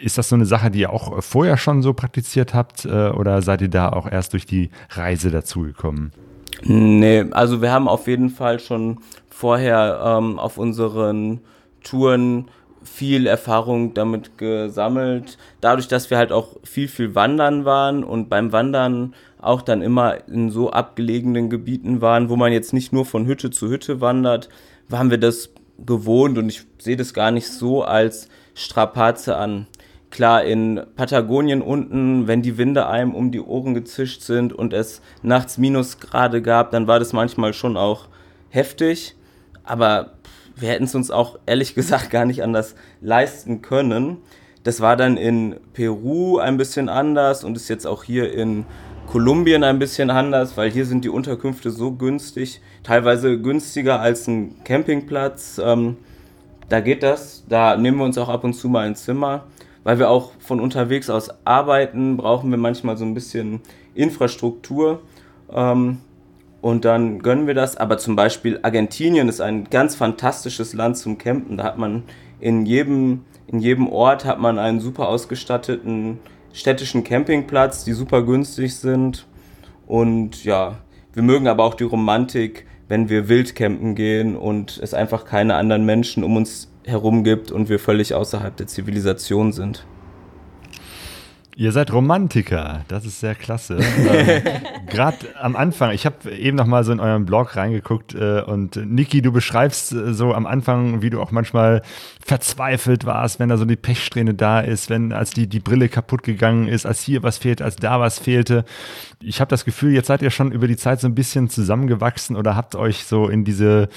[0.05, 3.41] Ist das so eine Sache, die ihr auch vorher schon so praktiziert habt äh, oder
[3.41, 6.11] seid ihr da auch erst durch die Reise dazugekommen?
[6.61, 8.99] Nee, also wir haben auf jeden Fall schon
[9.31, 11.39] vorher ähm, auf unseren
[11.83, 12.51] Touren
[12.83, 15.39] viel Erfahrung damit gesammelt.
[15.59, 20.27] Dadurch, dass wir halt auch viel, viel wandern waren und beim Wandern auch dann immer
[20.27, 24.49] in so abgelegenen Gebieten waren, wo man jetzt nicht nur von Hütte zu Hütte wandert,
[24.87, 25.49] waren wir das
[25.83, 29.65] gewohnt und ich sehe das gar nicht so als Strapaze an.
[30.15, 35.01] Klar, in Patagonien unten, wenn die Winde einem um die Ohren gezischt sind und es
[35.23, 38.07] nachts Minusgrade gab, dann war das manchmal schon auch
[38.47, 39.17] heftig.
[39.65, 40.11] Aber
[40.55, 44.19] wir hätten es uns auch ehrlich gesagt gar nicht anders leisten können.
[44.63, 48.65] Das war dann in Peru ein bisschen anders und ist jetzt auch hier in
[49.07, 54.63] Kolumbien ein bisschen anders, weil hier sind die Unterkünfte so günstig, teilweise günstiger als ein
[54.63, 55.59] Campingplatz.
[55.61, 55.97] Ähm,
[56.69, 57.43] da geht das.
[57.49, 59.43] Da nehmen wir uns auch ab und zu mal ein Zimmer
[59.85, 63.61] weil wir auch von unterwegs aus arbeiten, brauchen wir manchmal so ein bisschen
[63.93, 65.01] Infrastruktur.
[65.53, 65.99] Ähm,
[66.59, 67.77] und dann gönnen wir das.
[67.77, 71.57] Aber zum Beispiel Argentinien ist ein ganz fantastisches Land zum Campen.
[71.57, 72.01] Da hat man
[72.39, 76.19] in jedem, in jedem Ort hat man einen super ausgestatteten
[76.51, 79.27] städtischen Campingplatz, die super günstig sind.
[79.85, 80.79] Und ja,
[81.13, 85.55] wir mögen aber auch die Romantik, wenn wir wild campen gehen und es einfach keine
[85.55, 89.85] anderen Menschen um uns herum gibt und wir völlig außerhalb der Zivilisation sind.
[91.57, 93.77] Ihr seid Romantiker, das ist sehr klasse.
[94.09, 94.43] ähm,
[94.87, 98.75] Gerade am Anfang, ich habe eben noch mal so in euren Blog reingeguckt äh, und
[98.75, 101.81] Niki, du beschreibst äh, so am Anfang, wie du auch manchmal
[102.19, 106.23] verzweifelt warst, wenn da so die Pechsträhne da ist, wenn als die, die Brille kaputt
[106.23, 108.65] gegangen ist, als hier was fehlt, als da was fehlte.
[109.23, 112.35] Ich habe das Gefühl, jetzt seid ihr schon über die Zeit so ein bisschen zusammengewachsen
[112.35, 113.87] oder habt euch so in diese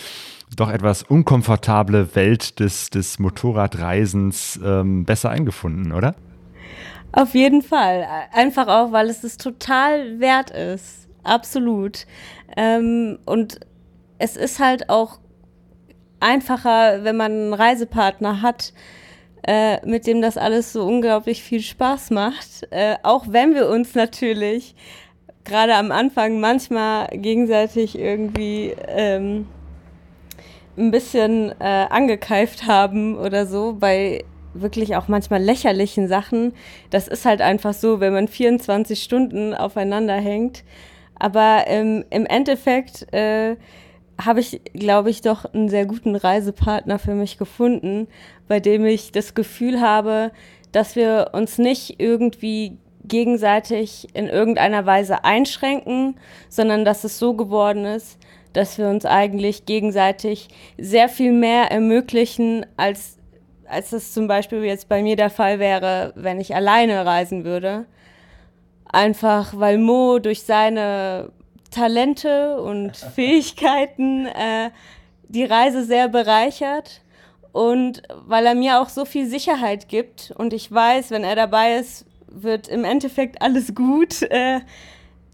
[0.57, 6.15] doch etwas unkomfortable Welt des, des Motorradreisens ähm, besser eingefunden, oder?
[7.13, 8.07] Auf jeden Fall.
[8.33, 11.09] Einfach auch, weil es es total wert ist.
[11.25, 12.07] Absolut.
[12.57, 13.61] Ähm, und
[14.19, 15.21] es ist halt auch
[16.21, 18.73] einfacher, wenn man einen Reisepartner hat,
[19.47, 22.67] äh, mit dem das alles so unglaublich viel Spaß macht.
[22.71, 24.75] Äh, auch wenn wir uns natürlich
[25.45, 29.47] gerade am Anfang manchmal gegenseitig irgendwie ähm,
[30.79, 36.53] ein bisschen äh, angekeift haben oder so bei wirklich auch manchmal lächerlichen Sachen.
[36.91, 40.65] Das ist halt einfach so, wenn man 24 Stunden aufeinander hängt.
[41.19, 43.57] Aber ähm, im Endeffekt äh,
[44.21, 48.09] habe ich, glaube ich, doch einen sehr guten Reisepartner für mich gefunden,
[48.47, 50.33] bei dem ich das Gefühl habe,
[50.73, 56.17] dass wir uns nicht irgendwie gegenseitig in irgendeiner Weise einschränken,
[56.49, 58.18] sondern dass es so geworden ist,
[58.53, 63.19] dass wir uns eigentlich gegenseitig sehr viel mehr ermöglichen, als
[63.69, 67.85] als das zum Beispiel jetzt bei mir der Fall wäre, wenn ich alleine reisen würde.
[68.91, 71.31] Einfach weil Mo durch seine
[71.71, 74.71] Talente und Fähigkeiten äh,
[75.29, 77.03] die Reise sehr bereichert
[77.53, 81.77] und weil er mir auch so viel Sicherheit gibt und ich weiß, wenn er dabei
[81.77, 84.61] ist, wird im Endeffekt alles gut, äh,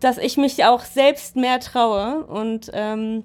[0.01, 3.25] dass ich mich auch selbst mehr traue und ähm,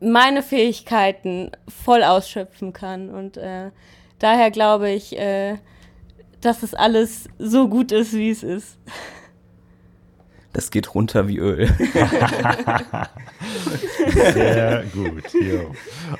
[0.00, 1.50] meine Fähigkeiten
[1.84, 3.70] voll ausschöpfen kann und äh,
[4.18, 5.56] daher glaube ich, äh,
[6.40, 8.78] dass es alles so gut ist, wie es ist.
[10.56, 11.68] Das geht runter wie Öl.
[14.32, 15.24] Sehr gut.
[15.34, 15.74] Jo.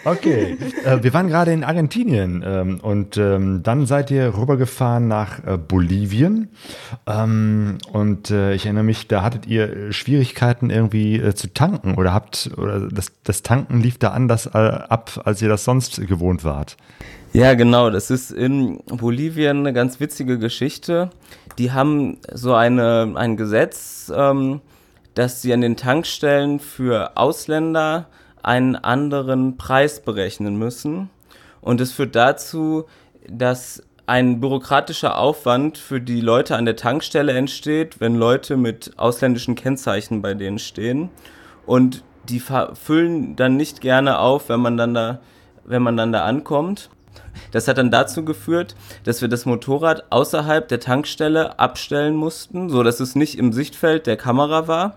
[0.05, 5.42] Okay, äh, wir waren gerade in Argentinien ähm, und ähm, dann seid ihr rübergefahren nach
[5.42, 6.51] äh, Bolivien.
[7.07, 12.12] Ähm, und äh, ich erinnere mich, da hattet ihr Schwierigkeiten irgendwie äh, zu tanken oder
[12.12, 16.44] habt, oder das, das Tanken lief da anders äh, ab, als ihr das sonst gewohnt
[16.44, 16.77] wart.
[17.37, 17.90] Ja, genau.
[17.90, 21.11] Das ist in Bolivien eine ganz witzige Geschichte.
[21.59, 24.62] Die haben so eine, ein Gesetz, ähm,
[25.12, 28.07] dass sie an den Tankstellen für Ausländer
[28.42, 31.11] einen anderen Preis berechnen müssen.
[31.61, 32.87] Und es führt dazu,
[33.29, 39.57] dass ein bürokratischer Aufwand für die Leute an der Tankstelle entsteht, wenn Leute mit ausländischen
[39.57, 41.11] Kennzeichen bei denen stehen.
[41.66, 45.20] Und die füllen dann nicht gerne auf, wenn man dann da,
[45.66, 46.88] wenn man dann da ankommt.
[47.52, 48.74] Das hat dann dazu geführt,
[49.05, 54.07] dass wir das Motorrad außerhalb der Tankstelle abstellen mussten, so dass es nicht im Sichtfeld
[54.07, 54.96] der Kamera war.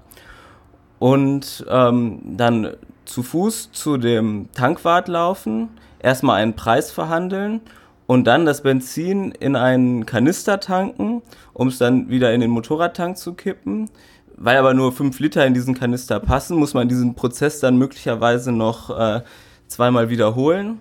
[0.99, 7.61] Und ähm, dann zu Fuß zu dem Tankwart laufen, erstmal einen Preis verhandeln
[8.05, 11.21] und dann das Benzin in einen Kanister tanken,
[11.53, 13.89] um es dann wieder in den Motorradtank zu kippen.
[14.35, 18.51] Weil aber nur fünf Liter in diesen Kanister passen, muss man diesen Prozess dann möglicherweise
[18.51, 19.21] noch äh,
[19.67, 20.79] zweimal wiederholen.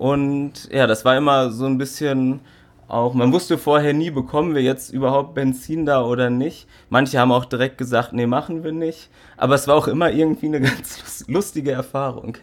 [0.00, 2.40] Und ja, das war immer so ein bisschen
[2.88, 6.66] auch, man wusste vorher nie, bekommen wir jetzt überhaupt Benzin da oder nicht.
[6.88, 9.10] Manche haben auch direkt gesagt, nee, machen wir nicht.
[9.36, 12.38] Aber es war auch immer irgendwie eine ganz lustige Erfahrung.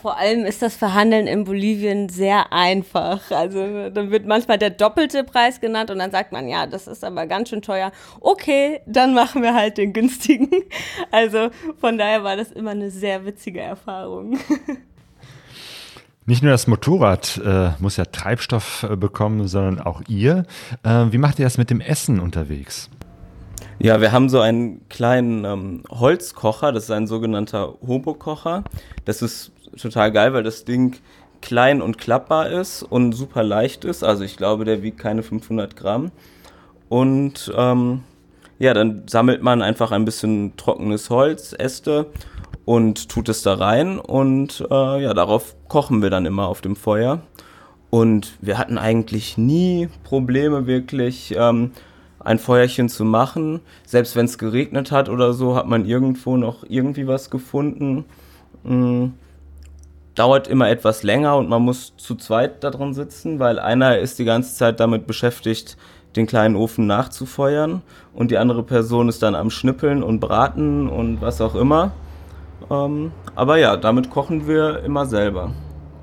[0.00, 3.30] Vor allem ist das Verhandeln in Bolivien sehr einfach.
[3.30, 7.04] Also dann wird manchmal der doppelte Preis genannt und dann sagt man, ja, das ist
[7.04, 7.92] aber ganz schön teuer.
[8.20, 10.48] Okay, dann machen wir halt den günstigen.
[11.10, 14.38] Also von daher war das immer eine sehr witzige Erfahrung.
[16.24, 20.44] Nicht nur das Motorrad äh, muss ja Treibstoff äh, bekommen, sondern auch ihr.
[20.84, 22.88] Äh, wie macht ihr das mit dem Essen unterwegs?
[23.80, 28.62] Ja, wir haben so einen kleinen ähm, Holzkocher, das ist ein sogenannter Hobo-Kocher.
[29.04, 30.96] Das ist total geil, weil das Ding
[31.40, 34.04] klein und klappbar ist und super leicht ist.
[34.04, 36.12] Also ich glaube, der wiegt keine 500 Gramm.
[36.88, 38.04] Und ähm,
[38.60, 42.06] ja, dann sammelt man einfach ein bisschen trockenes Holz, Äste
[42.64, 46.76] und tut es da rein und äh, ja, darauf kochen wir dann immer auf dem
[46.76, 47.20] Feuer.
[47.90, 51.72] Und wir hatten eigentlich nie Probleme wirklich ähm,
[52.20, 53.60] ein Feuerchen zu machen.
[53.84, 58.04] Selbst wenn es geregnet hat oder so, hat man irgendwo noch irgendwie was gefunden.
[58.64, 59.14] Mhm.
[60.14, 64.18] Dauert immer etwas länger und man muss zu zweit da drin sitzen, weil einer ist
[64.18, 65.76] die ganze Zeit damit beschäftigt,
[66.16, 67.80] den kleinen Ofen nachzufeuern
[68.14, 71.92] und die andere Person ist dann am Schnippeln und Braten und was auch immer.
[72.70, 75.52] Ähm, aber ja, damit kochen wir immer selber.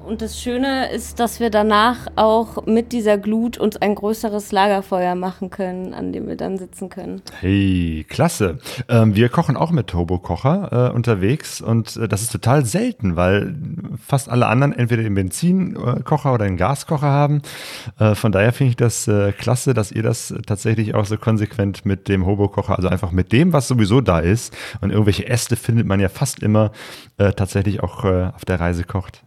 [0.10, 5.14] Und das Schöne ist, dass wir danach auch mit dieser Glut uns ein größeres Lagerfeuer
[5.14, 7.22] machen können, an dem wir dann sitzen können.
[7.40, 8.58] Hey, klasse.
[8.88, 13.54] Ähm, wir kochen auch mit Turbokocher äh, unterwegs und äh, das ist total selten, weil
[14.04, 17.44] fast alle anderen entweder den Benzinkocher oder den Gaskocher haben.
[18.00, 21.86] Äh, von daher finde ich das äh, klasse, dass ihr das tatsächlich auch so konsequent
[21.86, 24.58] mit dem Hobo-Kocher, also einfach mit dem, was sowieso da ist.
[24.82, 26.72] Und irgendwelche Äste findet man ja fast immer
[27.20, 29.22] äh, tatsächlich auch äh, auf der Reise kocht.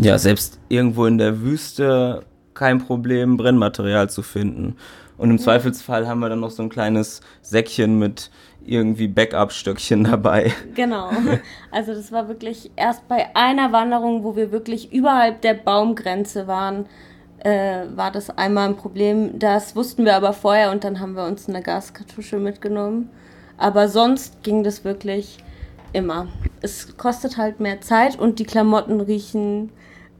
[0.00, 2.22] Ja, selbst irgendwo in der Wüste
[2.54, 4.76] kein Problem, Brennmaterial zu finden.
[5.16, 8.30] Und im Zweifelsfall haben wir dann noch so ein kleines Säckchen mit
[8.64, 10.52] irgendwie Backup-Stöckchen dabei.
[10.74, 11.10] Genau.
[11.70, 16.86] Also das war wirklich erst bei einer Wanderung, wo wir wirklich überhalb der Baumgrenze waren,
[17.40, 19.38] äh, war das einmal ein Problem.
[19.38, 23.10] Das wussten wir aber vorher und dann haben wir uns eine Gaskartusche mitgenommen.
[23.58, 25.38] Aber sonst ging das wirklich
[25.92, 26.28] immer.
[26.60, 29.70] Es kostet halt mehr Zeit und die Klamotten riechen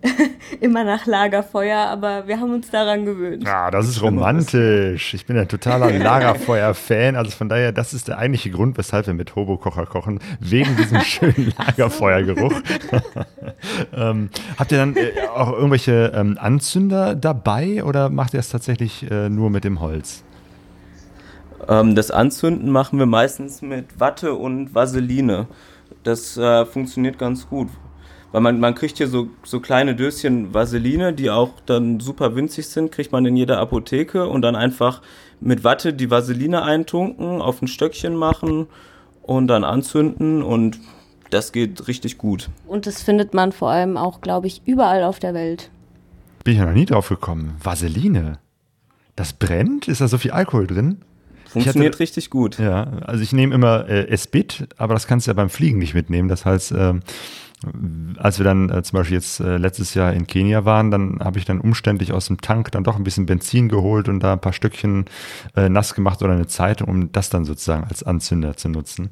[0.60, 3.44] immer nach Lagerfeuer, aber wir haben uns daran gewöhnt.
[3.44, 5.14] Ja, das ist romantisch.
[5.14, 7.16] Ich bin ein totaler Lagerfeuer-Fan.
[7.16, 11.00] Also von daher, das ist der eigentliche Grund, weshalb wir mit Hobo-Kocher kochen, wegen diesem
[11.02, 12.54] schönen Lagerfeuergeruch.
[13.96, 19.10] ähm, habt ihr dann äh, auch irgendwelche ähm, Anzünder dabei oder macht ihr es tatsächlich
[19.10, 20.22] äh, nur mit dem Holz?
[21.68, 25.48] Ähm, das Anzünden machen wir meistens mit Watte und Vaseline.
[26.04, 27.68] Das äh, funktioniert ganz gut.
[28.32, 32.66] Weil man, man kriegt hier so, so kleine Döschen Vaseline, die auch dann super winzig
[32.68, 35.00] sind, kriegt man in jeder Apotheke und dann einfach
[35.40, 38.66] mit Watte die Vaseline eintunken, auf ein Stöckchen machen
[39.22, 40.78] und dann anzünden und
[41.30, 42.48] das geht richtig gut.
[42.66, 45.70] Und das findet man vor allem auch, glaube ich, überall auf der Welt.
[46.44, 47.56] Bin ich ja noch nie drauf gekommen.
[47.62, 48.38] Vaseline.
[49.16, 49.88] Das brennt?
[49.88, 51.02] Ist da so viel Alkohol drin?
[51.48, 52.58] Funktioniert hatte, richtig gut.
[52.58, 55.94] Ja, also ich nehme immer äh, Esbit, aber das kannst du ja beim Fliegen nicht
[55.94, 56.28] mitnehmen.
[56.28, 56.94] Das heißt, äh,
[58.16, 61.38] als wir dann äh, zum Beispiel jetzt äh, letztes Jahr in Kenia waren, dann habe
[61.38, 64.40] ich dann umständlich aus dem Tank dann doch ein bisschen Benzin geholt und da ein
[64.40, 65.06] paar Stückchen
[65.56, 69.10] äh, nass gemacht oder eine Zeitung, um das dann sozusagen als Anzünder zu nutzen.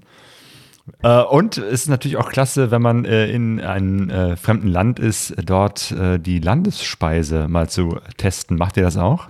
[1.03, 4.99] Äh, und es ist natürlich auch klasse, wenn man äh, in einem äh, fremden Land
[4.99, 8.57] ist, dort die Landesspeise mal zu testen.
[8.57, 9.29] Macht ihr das auch?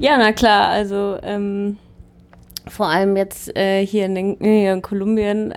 [0.00, 0.68] Ja, na klar.
[0.68, 1.76] Also ähm,
[2.66, 5.52] vor allem jetzt hier in, den, hier in Kolumbien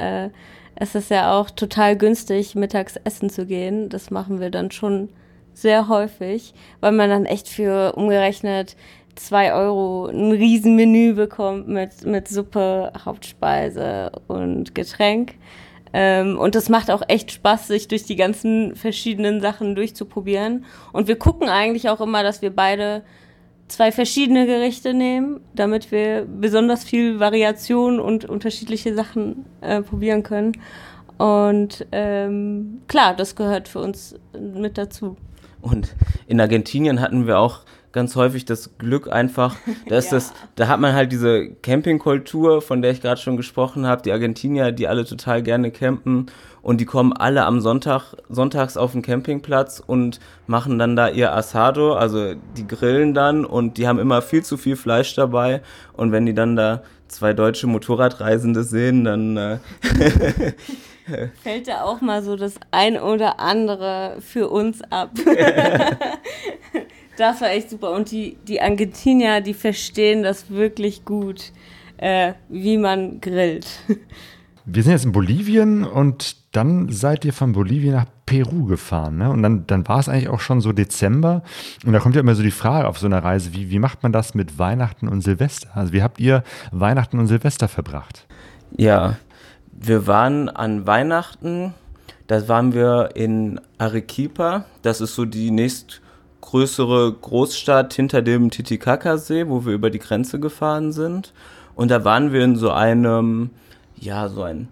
[0.76, 3.90] es ist ja auch total günstig, mittags essen zu gehen.
[3.90, 5.10] Das machen wir dann schon
[5.54, 8.76] sehr häufig, weil man dann echt für umgerechnet
[9.16, 15.36] zwei Euro ein Riesenmenü bekommt mit, mit Suppe, Hauptspeise und Getränk.
[15.94, 20.66] Ähm, und das macht auch echt Spaß, sich durch die ganzen verschiedenen Sachen durchzuprobieren.
[20.92, 23.04] Und wir gucken eigentlich auch immer, dass wir beide
[23.68, 30.54] zwei verschiedene Gerichte nehmen, damit wir besonders viel Variation und unterschiedliche Sachen äh, probieren können.
[31.18, 35.18] Und ähm, klar, das gehört für uns mit dazu.
[35.62, 35.96] Und
[36.28, 37.62] in Argentinien hatten wir auch
[37.94, 39.56] ganz häufig das Glück einfach,
[39.88, 40.18] da ist ja.
[40.18, 44.12] das, da hat man halt diese Campingkultur, von der ich gerade schon gesprochen habe, die
[44.12, 46.26] Argentinier, die alle total gerne campen
[46.62, 51.34] und die kommen alle am Sonntag, sonntags auf den Campingplatz und machen dann da ihr
[51.34, 55.62] Asado, also die grillen dann und die haben immer viel zu viel Fleisch dabei
[55.94, 59.58] und wenn die dann da zwei deutsche Motorradreisende sehen, dann äh,
[61.44, 65.12] fällt da auch mal so das ein oder andere für uns ab.
[67.18, 67.92] das war echt super.
[67.92, 71.52] Und die, die Argentinier, die verstehen das wirklich gut,
[71.98, 73.68] äh, wie man grillt.
[74.66, 79.18] Wir sind jetzt in Bolivien und dann seid ihr von Bolivien nach Peru gefahren.
[79.18, 79.30] Ne?
[79.30, 81.44] Und dann, dann war es eigentlich auch schon so Dezember.
[81.86, 84.04] Und da kommt ja immer so die Frage auf so einer Reise, wie, wie macht
[84.04, 85.70] man das mit Weihnachten und Silvester?
[85.76, 88.26] Also wie habt ihr Weihnachten und Silvester verbracht?
[88.78, 89.18] Ja,
[89.72, 91.74] wir waren an Weihnachten,
[92.28, 94.66] da waren wir in Arequipa.
[94.82, 95.52] Das ist so die
[96.44, 101.34] nächstgrößere Großstadt hinter dem Titicaca-See, wo wir über die Grenze gefahren sind.
[101.76, 103.50] Und da waren wir in so einem
[103.96, 104.68] ja, so ein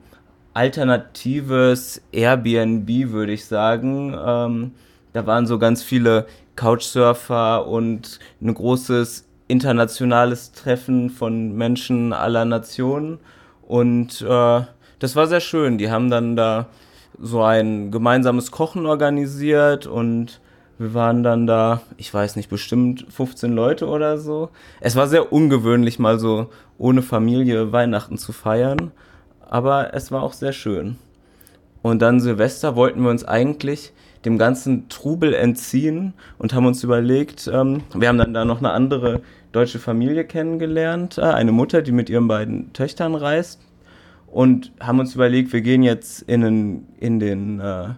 [0.53, 4.13] alternatives Airbnb, würde ich sagen.
[4.13, 4.71] Ähm,
[5.13, 13.19] da waren so ganz viele Couchsurfer und ein großes internationales Treffen von Menschen aller Nationen.
[13.61, 14.61] Und äh,
[14.99, 15.77] das war sehr schön.
[15.77, 16.67] Die haben dann da
[17.17, 20.41] so ein gemeinsames Kochen organisiert und
[20.81, 24.49] wir waren dann da, ich weiß nicht, bestimmt 15 Leute oder so.
[24.79, 28.91] Es war sehr ungewöhnlich, mal so ohne Familie Weihnachten zu feiern
[29.51, 30.95] aber es war auch sehr schön.
[31.83, 33.91] Und dann Silvester wollten wir uns eigentlich
[34.23, 38.71] dem ganzen Trubel entziehen und haben uns überlegt, ähm, wir haben dann da noch eine
[38.71, 39.21] andere
[39.51, 43.61] deutsche Familie kennengelernt, äh, eine Mutter, die mit ihren beiden Töchtern reist
[44.27, 47.89] und haben uns überlegt, wir gehen jetzt in den, in den äh,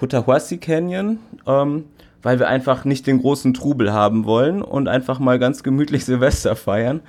[0.00, 1.84] Cotahuasi Canyon, ähm,
[2.22, 6.56] weil wir einfach nicht den großen Trubel haben wollen und einfach mal ganz gemütlich Silvester
[6.56, 7.02] feiern.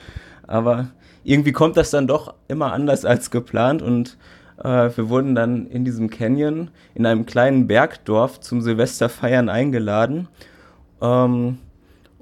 [0.45, 0.89] Aber
[1.23, 4.17] irgendwie kommt das dann doch immer anders als geplant und
[4.61, 10.27] äh, wir wurden dann in diesem Canyon in einem kleinen Bergdorf zum Silvesterfeiern eingeladen.
[11.01, 11.59] Ähm,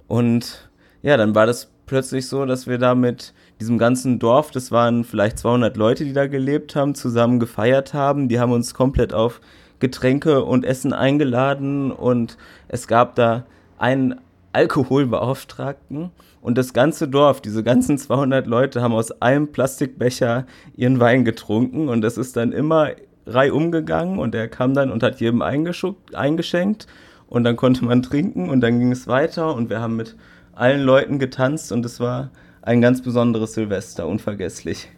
[0.07, 0.69] und
[1.01, 5.03] ja, dann war das plötzlich so, dass wir da mit diesem ganzen Dorf, das waren
[5.03, 8.29] vielleicht 200 Leute, die da gelebt haben, zusammen gefeiert haben.
[8.29, 9.41] Die haben uns komplett auf
[9.79, 13.45] Getränke und Essen eingeladen und es gab da
[13.77, 14.15] einen
[14.51, 16.11] Alkoholbeauftragten
[16.41, 21.87] und das ganze Dorf, diese ganzen 200 Leute haben aus einem Plastikbecher ihren Wein getrunken
[21.87, 22.89] und das ist dann immer
[23.25, 26.87] reihum gegangen und er kam dann und hat jedem eingeschenkt
[27.27, 30.15] und dann konnte man trinken und dann ging es weiter und wir haben mit
[30.53, 34.89] allen Leuten getanzt und es war ein ganz besonderes Silvester, unvergesslich.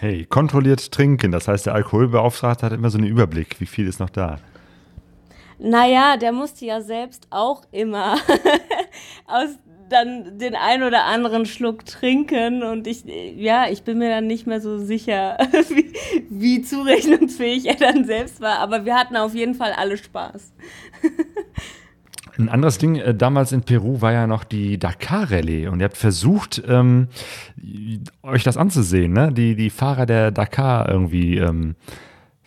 [0.00, 3.98] Hey, kontrolliert trinken, das heißt, der Alkoholbeauftragte hat immer so einen Überblick, wie viel ist
[3.98, 4.38] noch da.
[5.58, 8.14] Naja, der musste ja selbst auch immer
[9.26, 14.26] aus dann den ein oder anderen Schluck trinken und ich, ja, ich bin mir dann
[14.26, 15.38] nicht mehr so sicher,
[15.68, 15.92] wie,
[16.28, 20.52] wie zurechnungsfähig er dann selbst war, aber wir hatten auf jeden Fall alle Spaß.
[22.38, 25.96] Ein anderes Ding äh, damals in Peru war ja noch die Dakar-Rallye und ihr habt
[25.96, 27.08] versucht, ähm,
[28.22, 29.32] euch das anzusehen, ne?
[29.32, 31.74] die, die Fahrer der Dakar irgendwie ähm,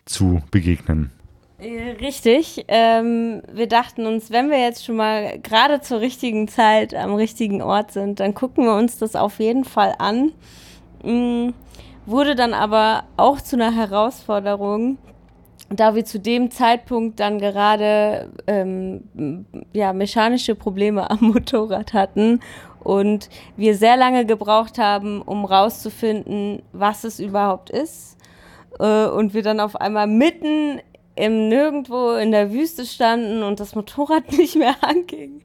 [0.05, 1.11] zu begegnen.
[1.59, 2.65] Äh, richtig.
[2.69, 7.61] Ähm, wir dachten uns, wenn wir jetzt schon mal gerade zur richtigen Zeit am richtigen
[7.61, 10.31] Ort sind, dann gucken wir uns das auf jeden Fall an.
[11.03, 11.53] Mhm.
[12.05, 14.97] Wurde dann aber auch zu einer Herausforderung,
[15.71, 22.41] da wir zu dem Zeitpunkt dann gerade ähm, ja, mechanische Probleme am Motorrad hatten
[22.83, 28.17] und wir sehr lange gebraucht haben, um rauszufinden, was es überhaupt ist.
[28.79, 30.81] Äh, und wir dann auf einmal mitten
[31.15, 35.43] im Nirgendwo in der Wüste standen und das Motorrad nicht mehr anging.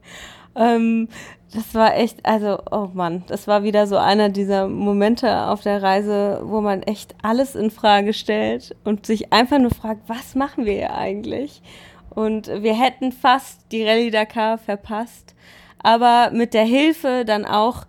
[0.56, 1.08] Ähm,
[1.52, 5.82] das war echt, also, oh Mann, das war wieder so einer dieser Momente auf der
[5.82, 10.66] Reise, wo man echt alles in Frage stellt und sich einfach nur fragt, was machen
[10.66, 11.62] wir hier eigentlich?
[12.10, 15.34] Und wir hätten fast die Rallye Dakar verpasst,
[15.82, 17.84] aber mit der Hilfe dann auch,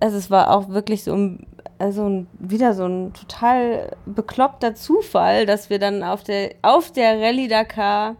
[0.00, 1.46] also es war auch wirklich so ein
[1.78, 7.20] also ein, wieder so ein total bekloppter Zufall, dass wir dann auf der, auf der
[7.20, 8.16] Rallye Dakar,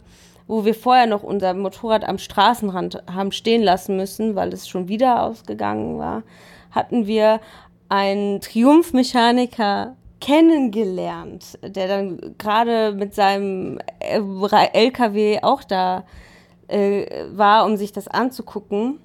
[0.47, 4.87] wo wir vorher noch unser Motorrad am Straßenrand haben stehen lassen müssen, weil es schon
[4.87, 6.23] wieder ausgegangen war,
[6.71, 7.39] hatten wir
[7.89, 16.03] einen Triumphmechaniker kennengelernt, der dann gerade mit seinem LKW auch da
[16.67, 18.99] äh, war, um sich das anzugucken.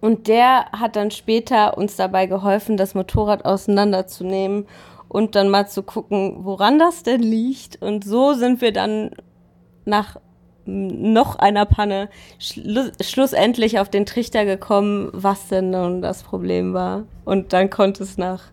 [0.00, 4.66] Und der hat dann später uns dabei geholfen, das Motorrad auseinanderzunehmen
[5.08, 7.82] und dann mal zu gucken, woran das denn liegt.
[7.82, 9.10] Und so sind wir dann
[9.84, 10.16] nach
[10.66, 12.08] noch einer Panne
[12.38, 17.04] schlu schlussendlich auf den Trichter gekommen, was denn nun das Problem war.
[17.24, 18.44] Und dann konnte es nach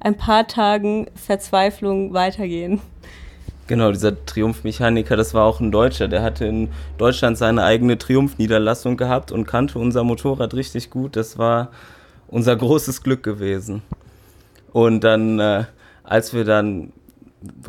[0.00, 2.80] ein paar Tagen Verzweiflung weitergehen.
[3.68, 6.08] Genau, dieser Triumphmechaniker, das war auch ein Deutscher.
[6.08, 11.16] Der hatte in Deutschland seine eigene Triumphniederlassung gehabt und kannte unser Motorrad richtig gut.
[11.16, 11.70] Das war
[12.26, 13.82] unser großes Glück gewesen.
[14.72, 15.64] Und dann, äh,
[16.02, 16.92] als wir dann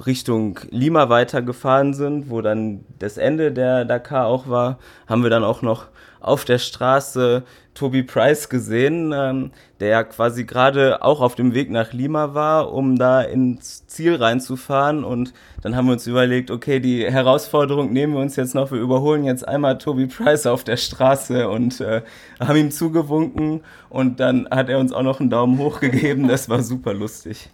[0.06, 5.44] Richtung Lima weitergefahren sind, wo dann das Ende der Dakar auch war, haben wir dann
[5.44, 5.88] auch noch
[6.24, 7.44] auf der Straße
[7.74, 12.72] Toby Price gesehen, ähm, der ja quasi gerade auch auf dem Weg nach Lima war,
[12.72, 15.04] um da ins Ziel reinzufahren.
[15.04, 18.72] Und dann haben wir uns überlegt, okay, die Herausforderung nehmen wir uns jetzt noch.
[18.72, 22.02] Wir überholen jetzt einmal Toby Price auf der Straße und äh,
[22.40, 23.62] haben ihm zugewunken.
[23.90, 26.28] Und dann hat er uns auch noch einen Daumen hoch gegeben.
[26.28, 27.50] Das war super lustig.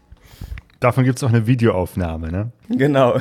[0.80, 2.52] Davon gibt es auch eine Videoaufnahme, ne?
[2.70, 3.20] Genau.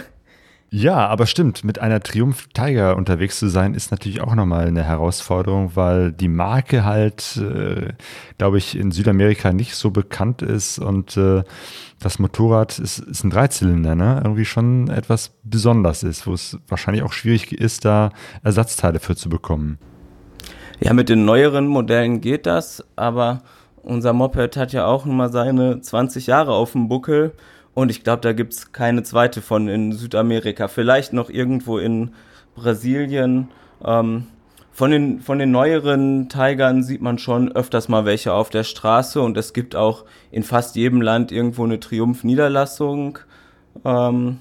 [0.70, 4.84] Ja, aber stimmt, mit einer Triumph Tiger unterwegs zu sein, ist natürlich auch nochmal eine
[4.84, 7.94] Herausforderung, weil die Marke halt, äh,
[8.36, 11.42] glaube ich, in Südamerika nicht so bekannt ist und äh,
[12.00, 14.20] das Motorrad ist, ist ein Dreizylinder, ne?
[14.22, 18.10] Irgendwie schon etwas besonders ist, wo es wahrscheinlich auch schwierig ist, da
[18.42, 19.78] Ersatzteile für zu bekommen.
[20.80, 23.42] Ja, mit den neueren Modellen geht das, aber
[23.88, 27.32] unser Moped hat ja auch nun mal seine 20 Jahre auf dem Buckel
[27.74, 30.68] und ich glaube, da gibt es keine zweite von in Südamerika.
[30.68, 32.10] Vielleicht noch irgendwo in
[32.54, 33.48] Brasilien.
[33.84, 34.26] Ähm,
[34.72, 39.20] von, den, von den neueren Tigern sieht man schon öfters mal welche auf der Straße
[39.20, 43.18] und es gibt auch in fast jedem Land irgendwo eine Triumph-Niederlassung.
[43.84, 44.38] Ähm,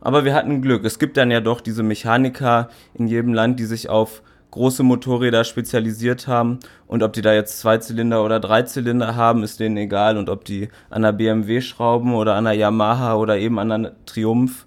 [0.00, 0.84] aber wir hatten Glück.
[0.84, 4.22] Es gibt dann ja doch diese Mechaniker in jedem Land, die sich auf
[4.54, 6.60] große Motorräder spezialisiert haben.
[6.86, 10.16] Und ob die da jetzt Zweizylinder oder Dreizylinder haben, ist denen egal.
[10.16, 13.92] Und ob die an der BMW schrauben oder an der Yamaha oder eben an der
[14.06, 14.66] Triumph,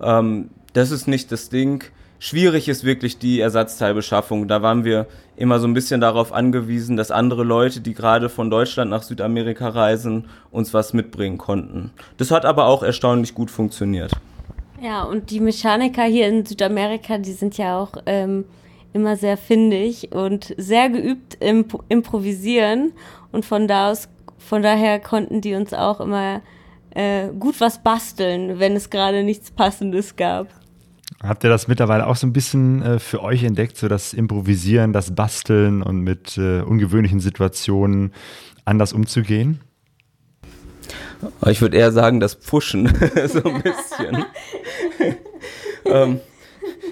[0.00, 1.82] ähm, das ist nicht das Ding.
[2.18, 4.48] Schwierig ist wirklich die Ersatzteilbeschaffung.
[4.48, 5.06] Da waren wir
[5.36, 9.70] immer so ein bisschen darauf angewiesen, dass andere Leute, die gerade von Deutschland nach Südamerika
[9.70, 11.90] reisen, uns was mitbringen konnten.
[12.18, 14.12] Das hat aber auch erstaunlich gut funktioniert.
[14.80, 18.44] Ja, und die Mechaniker hier in Südamerika, die sind ja auch ähm,
[18.92, 22.92] immer sehr findig und sehr geübt im Improvisieren.
[23.30, 26.42] Und von da aus, von daher konnten die uns auch immer
[26.90, 30.48] äh, gut was basteln, wenn es gerade nichts Passendes gab.
[31.22, 34.92] Habt ihr das mittlerweile auch so ein bisschen äh, für euch entdeckt, so das Improvisieren,
[34.92, 38.12] das Basteln und mit äh, ungewöhnlichen Situationen
[38.64, 39.60] anders umzugehen?
[41.46, 42.88] Ich würde eher sagen, das Pfuschen,
[43.26, 44.24] so ein bisschen.
[45.84, 46.20] ähm,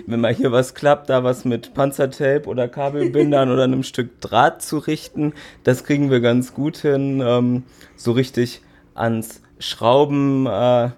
[0.06, 4.62] wenn mal hier was klappt, da was mit Panzertape oder Kabelbindern oder einem Stück Draht
[4.62, 5.32] zu richten,
[5.64, 7.22] das kriegen wir ganz gut hin.
[7.24, 7.64] Ähm,
[7.96, 8.62] so richtig
[8.94, 10.90] ans Schrauben äh,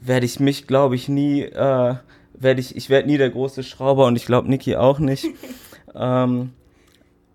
[0.00, 1.94] werde ich mich, glaube ich, nie, äh,
[2.34, 5.26] werde ich, ich werde nie der große Schrauber und ich glaube Niki auch nicht.
[5.94, 6.50] ähm,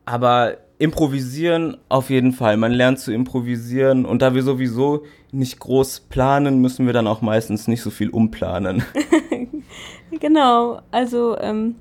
[0.05, 2.57] aber improvisieren auf jeden Fall.
[2.57, 7.21] Man lernt zu improvisieren und da wir sowieso nicht groß planen, müssen wir dann auch
[7.21, 8.83] meistens nicht so viel umplanen.
[10.19, 11.75] genau, also ähm,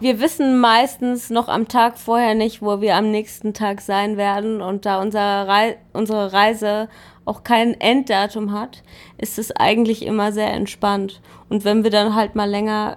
[0.00, 4.60] wir wissen meistens noch am Tag vorher nicht, wo wir am nächsten Tag sein werden
[4.60, 6.88] und da unser Rei unsere Reise
[7.24, 8.82] auch kein Enddatum hat,
[9.18, 11.20] ist es eigentlich immer sehr entspannt.
[11.48, 12.96] Und wenn wir dann halt mal länger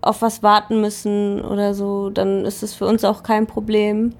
[0.00, 4.14] auf was warten müssen oder so, dann ist es für uns auch kein Problem,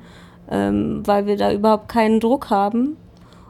[0.51, 2.97] ähm, weil wir da überhaupt keinen Druck haben.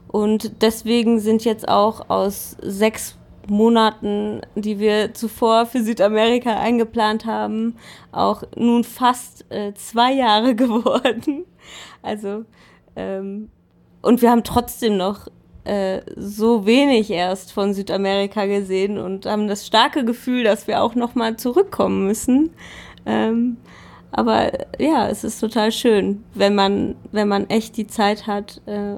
[0.09, 3.17] Und deswegen sind jetzt auch aus sechs
[3.51, 7.77] Monaten, die wir zuvor für Südamerika eingeplant haben,
[8.13, 11.45] auch nun fast äh, zwei Jahre geworden.
[12.03, 12.45] Also,
[12.97, 13.51] ähm,
[14.03, 15.29] und wir haben trotzdem noch
[15.65, 20.95] äh, so wenig erst von Südamerika gesehen und haben das starke Gefühl, dass wir auch
[20.95, 22.51] nochmal zurückkommen müssen.
[23.05, 23.59] Ähm,
[24.11, 28.63] aber ja, es ist total schön, wenn man, wenn man echt die Zeit hat.
[28.67, 28.97] Äh,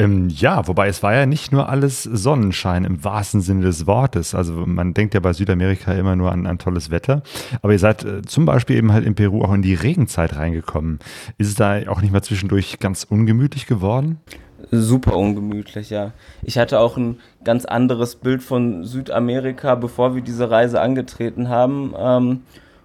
[0.00, 4.34] ähm, ja, wobei es war ja nicht nur alles Sonnenschein im wahrsten Sinne des Wortes.
[4.34, 7.22] Also man denkt ja bei Südamerika immer nur an, an tolles Wetter.
[7.60, 11.00] Aber ihr seid äh, zum Beispiel eben halt in Peru auch in die Regenzeit reingekommen.
[11.36, 14.18] Ist es da auch nicht mal zwischendurch ganz ungemütlich geworden?
[14.70, 16.12] super ungemütlich, ja.
[16.42, 21.94] Ich hatte auch ein ganz anderes Bild von Südamerika, bevor wir diese Reise angetreten haben.
[21.98, 22.40] Ähm,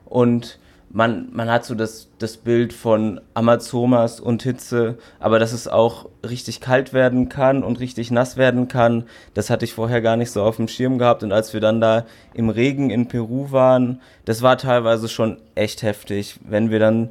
[0.05, 0.57] und
[0.95, 6.07] man, man hat so das, das Bild von Amazonas und Hitze, aber dass es auch
[6.25, 10.31] richtig kalt werden kann und richtig nass werden kann, das hatte ich vorher gar nicht
[10.31, 11.21] so auf dem Schirm gehabt.
[11.21, 15.83] Und als wir dann da im Regen in Peru waren, das war teilweise schon echt
[15.83, 17.09] heftig, wenn wir dann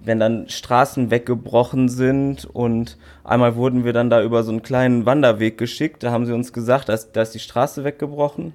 [0.00, 5.06] wenn dann Straßen weggebrochen sind und einmal wurden wir dann da über so einen kleinen
[5.06, 8.54] Wanderweg geschickt, da haben sie uns gesagt, da ist, da ist die Straße weggebrochen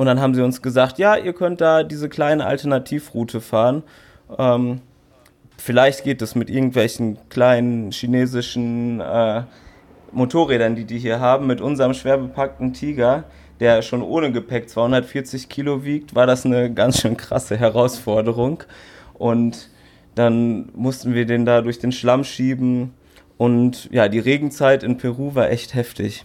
[0.00, 3.82] und dann haben sie uns gesagt, ja, ihr könnt da diese kleine Alternativroute fahren.
[4.38, 4.80] Ähm,
[5.58, 9.42] vielleicht geht es mit irgendwelchen kleinen chinesischen äh,
[10.10, 13.24] Motorrädern, die die hier haben, mit unserem schwer bepackten Tiger,
[13.60, 18.64] der schon ohne Gepäck 240 Kilo wiegt, war das eine ganz schön krasse Herausforderung
[19.12, 19.68] und
[20.14, 22.94] dann mussten wir den da durch den Schlamm schieben.
[23.36, 26.24] Und ja, die Regenzeit in Peru war echt heftig.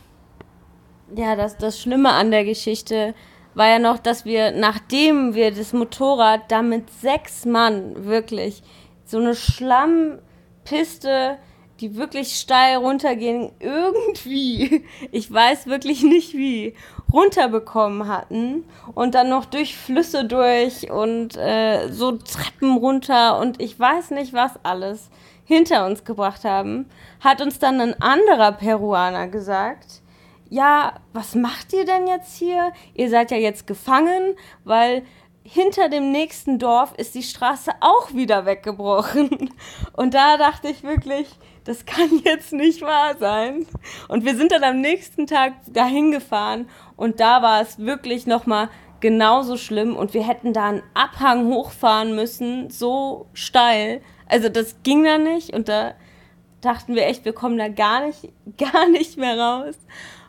[1.14, 3.14] Ja, das, das Schlimme an der Geschichte
[3.56, 8.62] war ja noch, dass wir, nachdem wir das Motorrad da mit sechs Mann wirklich
[9.06, 11.38] so eine Schlammpiste
[11.82, 16.74] die wirklich steil runtergehen, irgendwie, ich weiß wirklich nicht wie,
[17.12, 23.80] runterbekommen hatten und dann noch durch Flüsse durch und äh, so Treppen runter und ich
[23.80, 25.10] weiß nicht was alles
[25.46, 26.90] hinter uns gebracht haben,
[27.20, 30.02] hat uns dann ein anderer Peruaner gesagt,
[30.50, 32.72] ja, was macht ihr denn jetzt hier?
[32.94, 35.04] Ihr seid ja jetzt gefangen, weil
[35.44, 39.52] hinter dem nächsten Dorf ist die Straße auch wieder weggebrochen.
[39.94, 41.28] Und da dachte ich wirklich,
[41.66, 43.68] das kann jetzt nicht wahr sein.
[44.08, 48.70] Und wir sind dann am nächsten Tag dahin gefahren und da war es wirklich nochmal
[49.02, 54.02] genauso schlimm und wir hätten da einen Abhang hochfahren müssen, so steil.
[54.28, 55.94] Also das ging da nicht und da
[56.62, 59.76] dachten wir echt, wir kommen da gar nicht, gar nicht mehr raus.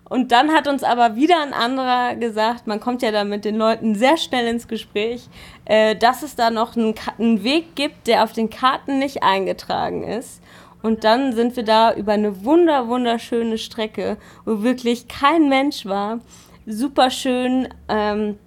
[0.08, 3.56] Und dann hat uns aber wieder ein anderer gesagt, man kommt ja da mit den
[3.56, 5.28] Leuten sehr schnell ins Gespräch,
[5.64, 10.04] äh, dass es da noch einen, einen, Weg gibt, der auf den Karten nicht eingetragen
[10.04, 10.40] ist.
[10.82, 16.20] Und dann sind wir da über eine wunder, wunderschöne Strecke, wo wirklich kein Mensch war,
[16.66, 18.38] super schön ähm,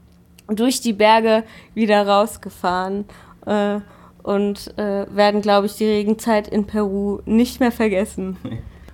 [0.47, 1.43] durch die Berge
[1.74, 3.05] wieder rausgefahren.
[3.45, 3.80] Äh,
[4.24, 8.38] und äh, werden, glaube ich, die Regenzeit in Peru nicht mehr vergessen.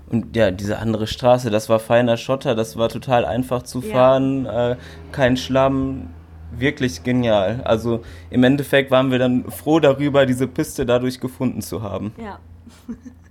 [0.09, 3.91] und ja, diese andere Straße, das war feiner Schotter, das war total einfach zu Ja.
[3.93, 4.75] fahren, äh,
[5.11, 6.07] kein Schlamm,
[6.51, 7.61] wirklich genial.
[7.65, 12.13] Also im Endeffekt waren wir dann froh darüber, diese Piste dadurch gefunden zu haben.
[12.21, 12.39] Ja.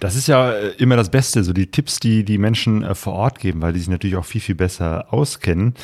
[0.00, 3.14] Das ist ja äh, immer das Beste, so die Tipps, die die Menschen äh, vor
[3.14, 5.74] Ort geben, weil die sich natürlich auch viel, viel besser auskennen.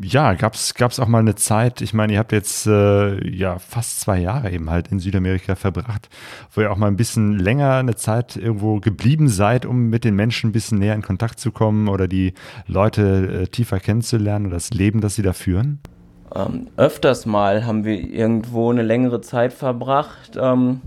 [0.00, 4.00] Ja, gab es auch mal eine Zeit, ich meine, ihr habt jetzt äh, ja fast
[4.00, 6.08] zwei Jahre eben halt in Südamerika verbracht,
[6.54, 10.14] wo ihr auch mal ein bisschen länger eine Zeit irgendwo geblieben seid, um mit den
[10.14, 12.34] Menschen ein bisschen näher in Kontakt zu kommen oder die
[12.66, 15.80] Leute äh, tiefer kennenzulernen oder das Leben, das sie da führen?
[16.34, 20.36] Ähm, öfters mal haben wir irgendwo eine längere Zeit verbracht.
[20.40, 20.80] Ähm,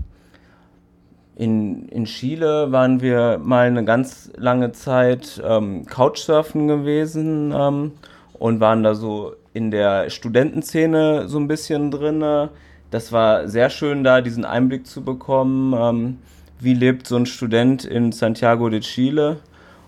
[1.40, 7.92] in, in Chile waren wir mal eine ganz lange Zeit ähm, Couchsurfen gewesen ähm,
[8.34, 12.50] und waren da so in der Studentenszene so ein bisschen drin.
[12.90, 16.18] Das war sehr schön da, diesen Einblick zu bekommen, ähm,
[16.58, 19.38] wie lebt so ein Student in Santiago de Chile.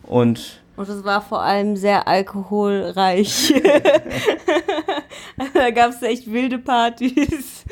[0.05, 3.53] Und Und es war vor allem sehr alkoholreich.
[5.53, 7.66] da gab es echt wilde Partys.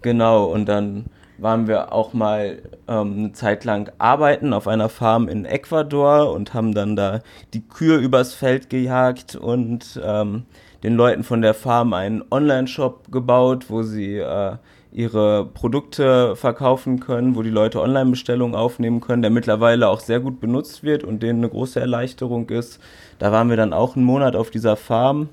[0.00, 1.06] Genau, und dann
[1.38, 6.54] waren wir auch mal ähm, eine Zeit lang arbeiten auf einer Farm in Ecuador und
[6.54, 7.20] haben dann da
[7.54, 10.44] die Kühe übers Feld gejagt und ähm,
[10.82, 14.56] den Leuten von der Farm einen Online-Shop gebaut, wo sie äh,
[14.92, 20.40] ihre Produkte verkaufen können, wo die Leute Online-Bestellungen aufnehmen können, der mittlerweile auch sehr gut
[20.40, 22.80] benutzt wird und denen eine große Erleichterung ist.
[23.18, 25.28] Da waren wir dann auch einen Monat auf dieser Farm.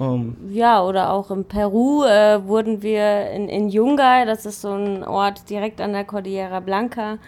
[0.00, 4.72] Ähm, Ja, oder auch in Peru äh, wurden wir in, in Yungay, das ist so
[4.72, 7.18] ein Ort direkt an der Cordillera Blanca,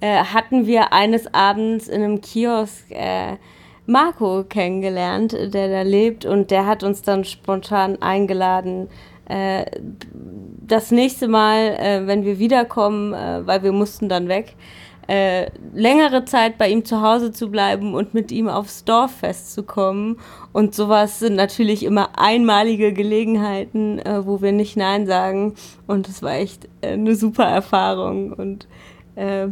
[0.00, 3.36] äh, hatten wir eines Abends in einem Kiosk äh,
[3.86, 8.88] Marco kennengelernt, der da lebt und der hat uns dann spontan eingeladen,
[9.28, 9.64] äh,
[10.66, 14.54] das nächste Mal, äh, wenn wir wiederkommen, äh, weil wir mussten dann weg,
[15.12, 19.62] äh, längere Zeit bei ihm zu Hause zu bleiben und mit ihm aufs Dorffest zu
[19.62, 20.18] kommen.
[20.54, 25.54] Und sowas sind natürlich immer einmalige Gelegenheiten, äh, wo wir nicht Nein sagen.
[25.86, 28.66] Und das war echt äh, eine super Erfahrung und
[29.16, 29.48] äh,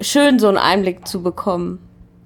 [0.00, 1.80] schön, so einen Einblick zu bekommen.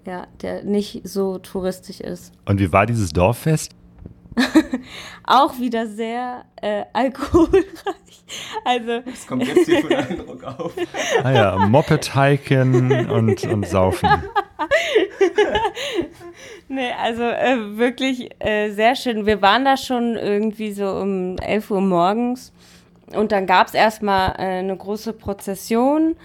[0.07, 2.35] Ja, der nicht so touristisch ist.
[2.45, 3.73] Und wie war dieses Dorffest?
[5.25, 7.65] Auch wieder sehr äh, alkoholreich.
[8.65, 10.73] Also das kommt jetzt hier für den Eindruck auf.
[11.23, 14.09] Ah ja, Moped-Hiken und, und Saufen.
[16.69, 19.25] Nee, also äh, wirklich äh, sehr schön.
[19.25, 22.53] Wir waren da schon irgendwie so um 11 Uhr morgens
[23.15, 26.17] und dann gab es erstmal äh, eine große Prozession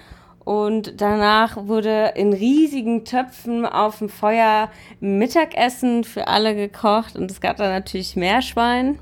[0.46, 4.70] und danach wurde in riesigen Töpfen auf dem Feuer
[5.00, 7.16] Mittagessen für alle gekocht.
[7.16, 9.00] Und es gab da natürlich Meerschwein.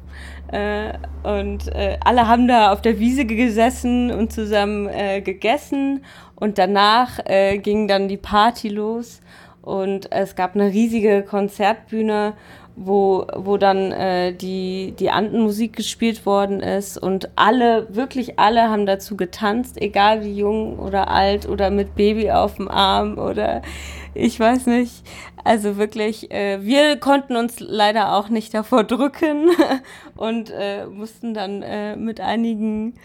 [0.52, 6.06] Äh, und äh, alle haben da auf der Wiese gesessen und zusammen äh, gegessen.
[6.36, 9.22] Und danach äh, ging dann die Party los.
[9.64, 12.34] Und es gab eine riesige Konzertbühne,
[12.76, 18.86] wo, wo dann äh, die, die Andenmusik gespielt worden ist und alle, wirklich alle haben
[18.86, 23.62] dazu getanzt, egal wie jung oder alt oder mit Baby auf dem Arm oder
[24.14, 25.04] ich weiß nicht.
[25.44, 29.50] Also wirklich, äh, wir konnten uns leider auch nicht davor drücken
[30.16, 32.96] und äh, mussten dann äh, mit einigen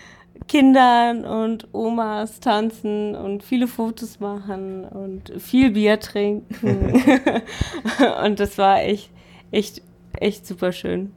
[0.48, 7.02] Kindern und Omas tanzen und viele Fotos machen und viel Bier trinken.
[8.24, 9.10] und das war echt,
[9.50, 9.82] echt,
[10.18, 11.12] echt super schön.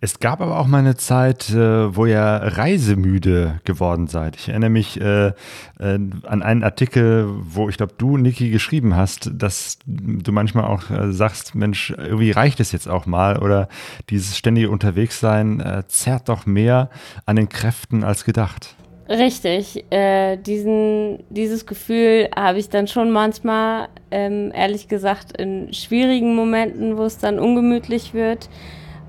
[0.00, 4.36] Es gab aber auch mal eine Zeit, äh, wo ihr reisemüde geworden seid.
[4.36, 5.32] Ich erinnere mich äh, äh,
[5.78, 11.12] an einen Artikel, wo ich glaube, du, Niki, geschrieben hast, dass du manchmal auch äh,
[11.12, 13.68] sagst, Mensch, irgendwie reicht es jetzt auch mal oder
[14.10, 16.90] dieses ständige Unterwegssein äh, zerrt doch mehr
[17.26, 18.76] an den Kräften als gedacht.
[19.12, 26.34] Richtig, äh, diesen, dieses Gefühl habe ich dann schon manchmal, ähm, ehrlich gesagt, in schwierigen
[26.34, 28.48] Momenten, wo es dann ungemütlich wird,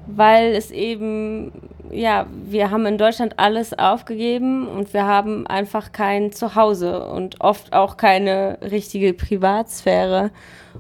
[0.05, 1.53] weil es eben,
[1.89, 7.71] ja, wir haben in Deutschland alles aufgegeben und wir haben einfach kein Zuhause und oft
[7.71, 10.31] auch keine richtige Privatsphäre.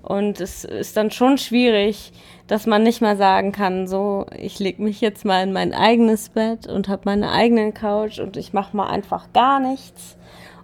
[0.01, 2.11] Und es ist dann schon schwierig,
[2.47, 6.29] dass man nicht mal sagen kann, so, ich lege mich jetzt mal in mein eigenes
[6.29, 10.17] Bett und habe meine eigenen Couch und ich mache mal einfach gar nichts.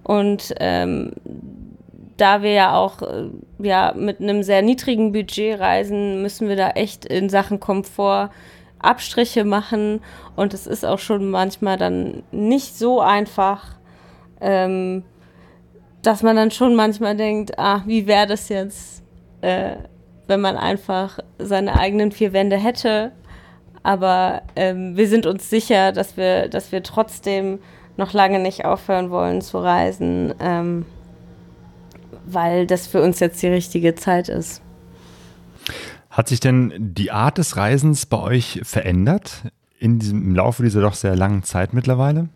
[0.04, 1.14] Und ähm,
[2.18, 6.72] da wir ja auch äh, ja, mit einem sehr niedrigen Budget reisen, müssen wir da
[6.72, 8.30] echt in Sachen Komfort
[8.80, 10.02] Abstriche machen.
[10.36, 13.78] Und es ist auch schon manchmal dann nicht so einfach,
[14.42, 15.04] ähm,
[16.02, 19.04] dass man dann schon manchmal denkt, ah, wie wäre das jetzt,
[19.42, 19.76] äh,
[20.30, 23.12] wenn man einfach seine eigenen vier Wände hätte.
[23.84, 27.60] Aber ähm, wir sind uns sicher, dass wir, dass wir trotzdem
[27.98, 30.86] noch lange nicht aufhören wollen zu reisen, ähm,
[32.26, 34.62] weil das für uns jetzt die richtige Zeit ist.
[36.10, 39.44] Hat sich denn die Art des Reisens bei euch verändert
[39.80, 42.30] in diesem, im Laufe dieser doch sehr langen Zeit mittlerweile?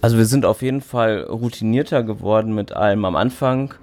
[0.00, 3.04] Also wir sind auf jeden Fall routinierter geworden mit allem.
[3.04, 3.74] Am Anfang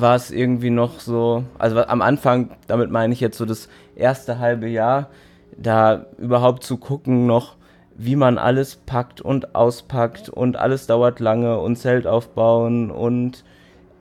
[0.00, 4.38] war es irgendwie noch so, also am Anfang, damit meine ich jetzt so das erste
[4.38, 5.08] halbe Jahr,
[5.56, 7.56] da überhaupt zu gucken noch,
[7.96, 13.44] wie man alles packt und auspackt und alles dauert lange und Zelt aufbauen und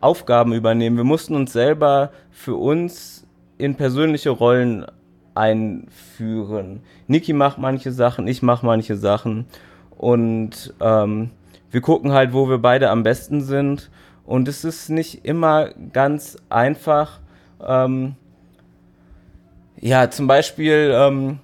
[0.01, 0.97] Aufgaben übernehmen.
[0.97, 3.25] Wir mussten uns selber für uns
[3.57, 4.85] in persönliche Rollen
[5.33, 6.81] einführen.
[7.07, 9.45] Niki macht manche Sachen, ich mache manche Sachen
[9.97, 11.31] und ähm,
[11.71, 13.89] wir gucken halt, wo wir beide am besten sind.
[14.25, 17.19] Und es ist nicht immer ganz einfach.
[17.65, 18.15] Ähm,
[19.79, 21.39] ja, zum Beispiel ähm,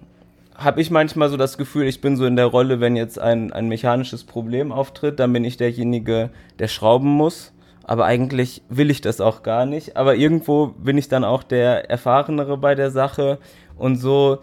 [0.56, 3.54] habe ich manchmal so das Gefühl, ich bin so in der Rolle, wenn jetzt ein,
[3.54, 6.30] ein mechanisches Problem auftritt, dann bin ich derjenige,
[6.60, 7.54] der schrauben muss.
[7.84, 9.98] Aber eigentlich will ich das auch gar nicht.
[9.98, 13.38] Aber irgendwo bin ich dann auch der Erfahrenere bei der Sache.
[13.76, 14.40] Und so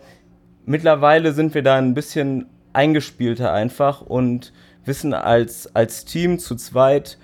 [0.67, 4.53] mittlerweile sind wir da ein bisschen eingespielter einfach und
[4.85, 7.19] wissen als, als Team zu zweit,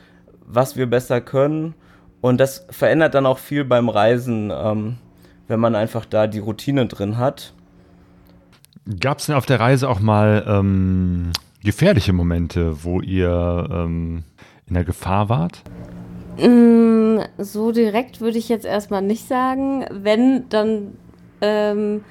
[0.46, 1.74] was wir besser können.
[2.20, 4.96] Und das verändert dann auch viel beim Reisen, ähm,
[5.48, 7.52] wenn man einfach da die Routine drin hat.
[9.00, 11.32] Gab es denn auf der Reise auch mal ähm,
[11.62, 14.24] gefährliche Momente, wo ihr ähm,
[14.66, 15.62] in der Gefahr wart?
[16.38, 19.84] Mm, so direkt würde ich jetzt erstmal nicht sagen.
[19.90, 20.94] Wenn, dann
[21.40, 22.02] ähm,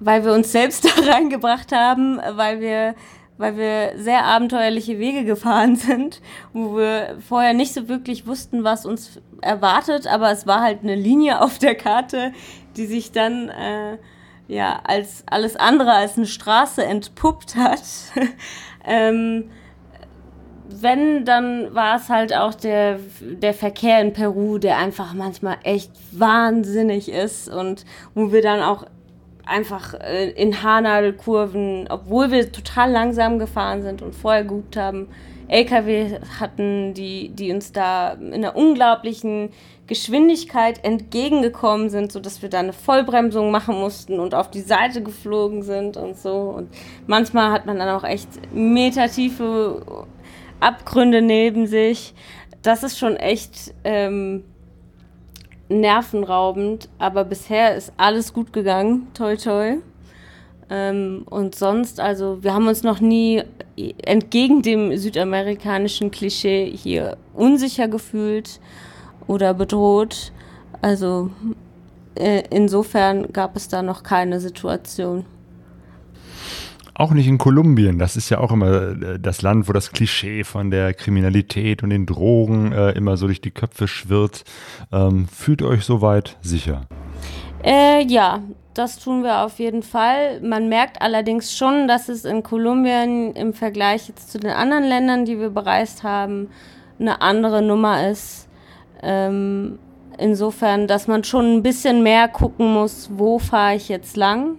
[0.00, 2.94] weil wir uns selbst da reingebracht haben, weil wir
[3.40, 6.20] weil wir sehr abenteuerliche Wege gefahren sind,
[6.52, 10.94] wo wir vorher nicht so wirklich wussten, was uns erwartet, aber es war halt eine
[10.94, 12.32] Linie auf der Karte,
[12.76, 13.96] die sich dann äh,
[14.46, 17.82] ja als alles andere als eine Straße entpuppt hat.
[18.84, 19.50] ähm,
[20.68, 25.92] wenn, dann war es halt auch der, der Verkehr in Peru, der einfach manchmal echt
[26.12, 28.84] wahnsinnig ist und wo wir dann auch
[29.50, 35.08] einfach äh, in Haarnadelkurven, obwohl wir total langsam gefahren sind und vorher gehupt haben,
[35.48, 39.50] LKW hatten, die, die uns da in einer unglaublichen
[39.88, 45.64] Geschwindigkeit entgegengekommen sind, sodass wir da eine Vollbremsung machen mussten und auf die Seite geflogen
[45.64, 46.54] sind und so.
[46.56, 46.68] Und
[47.08, 50.06] manchmal hat man dann auch echt metertiefe
[50.60, 52.14] Abgründe neben sich.
[52.62, 54.44] Das ist schon echt ähm,
[55.70, 59.06] nervenraubend, aber bisher ist alles gut gegangen.
[59.14, 59.76] Toi, toi.
[60.68, 63.42] Ähm, und sonst, also wir haben uns noch nie
[64.02, 68.60] entgegen dem südamerikanischen Klischee hier unsicher gefühlt
[69.26, 70.32] oder bedroht.
[70.82, 71.30] Also
[72.14, 75.24] äh, insofern gab es da noch keine Situation.
[77.00, 77.98] Auch nicht in Kolumbien.
[77.98, 81.88] Das ist ja auch immer äh, das Land, wo das Klischee von der Kriminalität und
[81.88, 84.44] den Drogen äh, immer so durch die Köpfe schwirrt.
[84.92, 86.82] Ähm, fühlt euch soweit sicher?
[87.64, 88.42] Äh, ja,
[88.74, 90.42] das tun wir auf jeden Fall.
[90.42, 95.24] Man merkt allerdings schon, dass es in Kolumbien im Vergleich jetzt zu den anderen Ländern,
[95.24, 96.48] die wir bereist haben,
[96.98, 98.46] eine andere Nummer ist.
[99.02, 99.78] Ähm,
[100.18, 104.58] insofern, dass man schon ein bisschen mehr gucken muss, wo fahre ich jetzt lang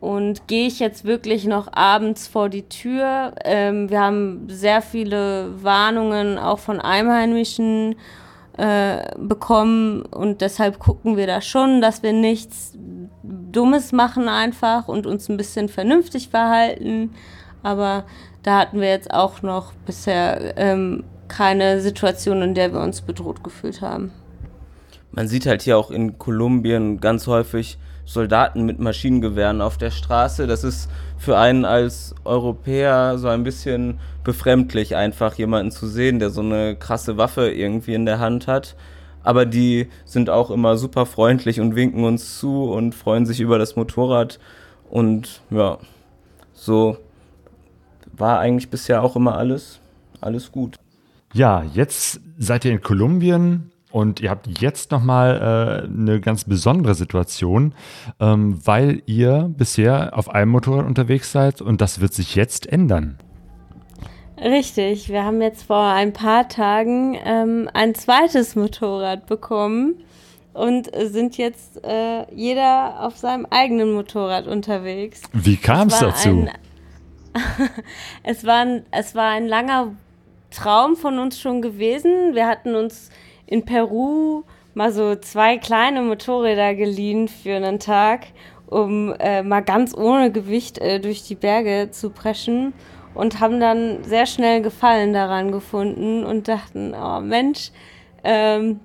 [0.00, 3.34] und gehe ich jetzt wirklich noch abends vor die Tür?
[3.44, 7.96] Ähm, wir haben sehr viele Warnungen auch von Einheimischen
[8.56, 12.74] äh, bekommen und deshalb gucken wir da schon, dass wir nichts
[13.22, 17.10] Dummes machen einfach und uns ein bisschen vernünftig verhalten.
[17.62, 18.04] Aber
[18.42, 23.42] da hatten wir jetzt auch noch bisher ähm, keine Situation, in der wir uns bedroht
[23.42, 24.12] gefühlt haben.
[25.10, 27.78] Man sieht halt hier auch in Kolumbien ganz häufig
[28.08, 30.46] Soldaten mit Maschinengewehren auf der Straße.
[30.46, 30.88] Das ist
[31.18, 36.74] für einen als Europäer so ein bisschen befremdlich, einfach jemanden zu sehen, der so eine
[36.74, 38.76] krasse Waffe irgendwie in der Hand hat.
[39.22, 43.58] Aber die sind auch immer super freundlich und winken uns zu und freuen sich über
[43.58, 44.40] das Motorrad.
[44.88, 45.76] Und ja,
[46.54, 46.96] so
[48.16, 49.80] war eigentlich bisher auch immer alles,
[50.22, 50.76] alles gut.
[51.34, 56.94] Ja, jetzt seid ihr in Kolumbien und ihr habt jetzt nochmal äh, eine ganz besondere
[56.94, 57.74] Situation,
[58.20, 63.18] ähm, weil ihr bisher auf einem Motorrad unterwegs seid und das wird sich jetzt ändern.
[64.40, 69.96] Richtig, wir haben jetzt vor ein paar Tagen ähm, ein zweites Motorrad bekommen
[70.52, 75.22] und sind jetzt äh, jeder auf seinem eigenen Motorrad unterwegs.
[75.32, 76.28] Wie kam es dazu?
[76.28, 76.50] Ein,
[78.22, 79.92] es, war ein, es war ein langer
[80.50, 82.34] Traum von uns schon gewesen.
[82.34, 83.10] Wir hatten uns
[83.48, 84.44] in Peru
[84.74, 88.26] mal so zwei kleine Motorräder geliehen für einen Tag,
[88.66, 92.74] um äh, mal ganz ohne Gewicht äh, durch die Berge zu preschen.
[93.14, 97.72] und haben dann sehr schnell Gefallen daran gefunden und dachten, oh Mensch,
[98.22, 98.78] ähm,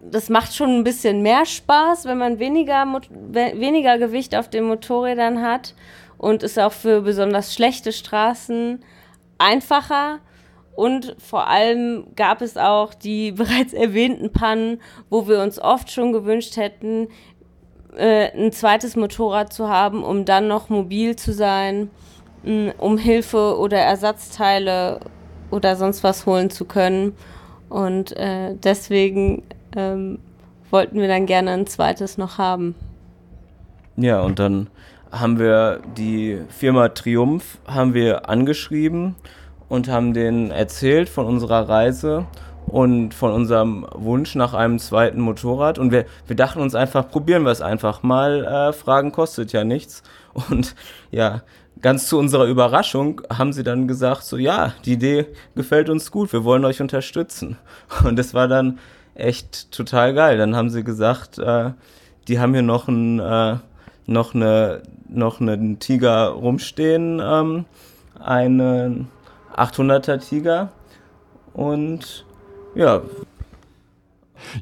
[0.00, 2.86] das macht schon ein bisschen mehr Spaß, wenn man weniger,
[3.32, 5.74] weniger Gewicht auf den Motorrädern hat
[6.16, 8.84] und ist auch für besonders schlechte Straßen
[9.38, 10.20] einfacher.
[10.74, 16.12] Und vor allem gab es auch die bereits erwähnten Pannen, wo wir uns oft schon
[16.12, 17.08] gewünscht hätten,
[17.96, 21.90] äh, ein zweites Motorrad zu haben, um dann noch mobil zu sein,
[22.78, 25.00] um Hilfe oder Ersatzteile
[25.50, 27.14] oder sonst was holen zu können.
[27.68, 29.42] Und äh, deswegen
[29.76, 30.18] ähm,
[30.70, 32.74] wollten wir dann gerne ein zweites noch haben.
[33.96, 34.68] Ja, und dann
[35.12, 39.16] haben wir die Firma Triumph haben wir angeschrieben
[39.70, 42.26] und haben denen erzählt von unserer Reise
[42.66, 45.78] und von unserem Wunsch nach einem zweiten Motorrad.
[45.78, 48.44] Und wir, wir dachten uns einfach, probieren wir es einfach mal.
[48.44, 50.02] Äh, Fragen kostet ja nichts.
[50.50, 50.74] Und
[51.12, 51.42] ja,
[51.80, 56.32] ganz zu unserer Überraschung haben sie dann gesagt, so ja, die Idee gefällt uns gut,
[56.32, 57.56] wir wollen euch unterstützen.
[58.04, 58.80] Und das war dann
[59.14, 60.36] echt total geil.
[60.36, 61.70] Dann haben sie gesagt, äh,
[62.26, 63.56] die haben hier noch ein, äh,
[64.06, 67.66] noch eine, noch einen Tiger rumstehen, ähm,
[68.18, 69.08] einen
[69.60, 70.70] 800er Tiger
[71.52, 72.24] und
[72.74, 73.02] ja.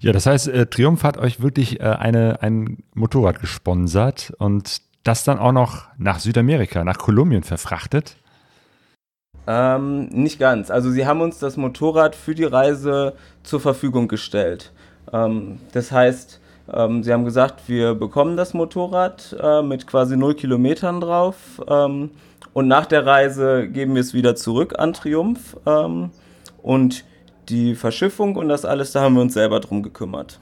[0.00, 5.24] Ja, das heißt, äh, Triumph hat euch wirklich äh, eine, ein Motorrad gesponsert und das
[5.24, 8.16] dann auch noch nach Südamerika, nach Kolumbien verfrachtet?
[9.46, 10.70] Ähm, nicht ganz.
[10.70, 14.72] Also sie haben uns das Motorrad für die Reise zur Verfügung gestellt.
[15.12, 16.40] Ähm, das heißt,
[16.70, 22.10] ähm, sie haben gesagt, wir bekommen das Motorrad äh, mit quasi 0 Kilometern drauf ähm,
[22.52, 26.10] und nach der Reise geben wir es wieder zurück an Triumph ähm,
[26.62, 27.04] und
[27.48, 30.38] die Verschiffung und das alles, da haben wir uns selber drum gekümmert.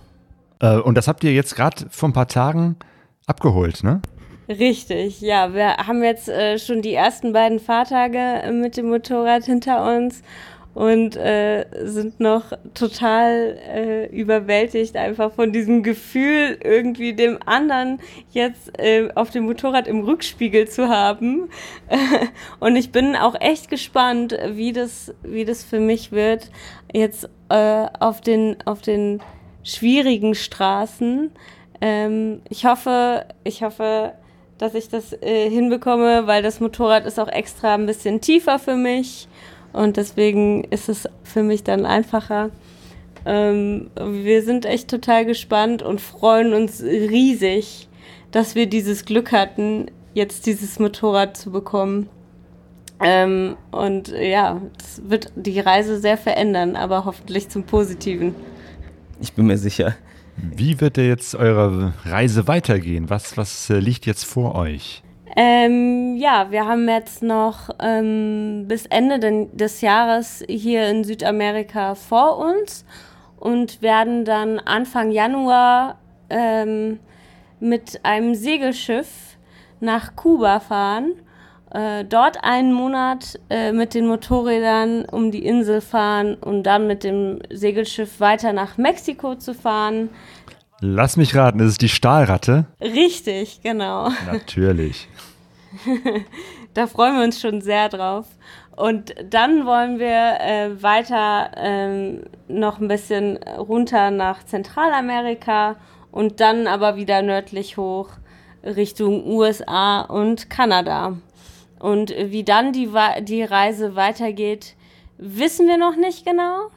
[0.61, 2.77] Äh, und das habt ihr jetzt gerade vor ein paar Tagen
[3.27, 4.01] abgeholt, ne?
[4.49, 5.53] Richtig, ja.
[5.55, 10.23] Wir haben jetzt äh, schon die ersten beiden Fahrtage äh, mit dem Motorrad hinter uns
[10.77, 17.99] und äh, sind noch total äh, überwältigt einfach von diesem Gefühl, irgendwie dem anderen
[18.33, 21.49] jetzt äh, auf dem Motorrad im Rückspiegel zu haben.
[22.61, 26.51] und ich bin auch echt gespannt, wie das, wie das für mich wird,
[26.93, 29.23] jetzt äh, auf, den, auf den
[29.63, 31.31] schwierigen Straßen.
[31.81, 34.13] Ähm, ich hoffe, ich hoffe,
[34.59, 38.77] dass ich das äh, hinbekomme, weil das Motorrad ist auch extra ein bisschen tiefer für
[38.77, 39.27] mich
[39.77, 42.51] und deswegen ist es für mich dann einfacher.
[43.27, 47.89] Ähm, wir sind echt total gespannt und freuen uns riesig,
[48.31, 52.09] dass wir dieses Glück hatten, jetzt dieses Motorrad zu bekommen.
[53.05, 58.35] Ähm, und ja, das wird die Reise sehr verändern, aber hoffentlich zum Positiven.
[59.21, 59.95] Ich bin mir sicher.
[60.37, 63.11] Wie wird denn jetzt eure Reise weitergehen?
[63.11, 65.03] Was, was äh, liegt jetzt vor euch?
[65.39, 72.39] Ähm, ja, wir haben jetzt noch ähm, bis Ende des Jahres hier in Südamerika vor
[72.39, 72.87] uns
[73.39, 75.99] und werden dann Anfang Januar
[76.31, 77.01] ähm,
[77.61, 79.37] mit einem Segelschiff
[79.81, 81.13] nach Kuba fahren.
[81.71, 87.05] Äh, dort einen Monat äh, mit den Motorrädern um die Insel fahren und dann mit
[87.05, 90.09] dem Segelschiff weiter nach Mexiko zu fahren.
[90.81, 92.67] Lass mich raten, ist es die Stahlratte?
[92.81, 94.11] Richtig, genau.
[94.31, 95.09] Natürlich.
[96.75, 98.27] da freuen wir uns schon sehr drauf.
[98.77, 105.77] Und dann wollen wir äh, weiter ähm, noch ein bisschen runter nach Zentralamerika
[106.13, 108.11] und dann aber wieder nördlich hoch
[108.63, 111.17] Richtung USA und Kanada.
[111.79, 112.91] Und wie dann die,
[113.23, 114.75] die Reise weitergeht,
[115.19, 116.69] wissen wir noch nicht genau.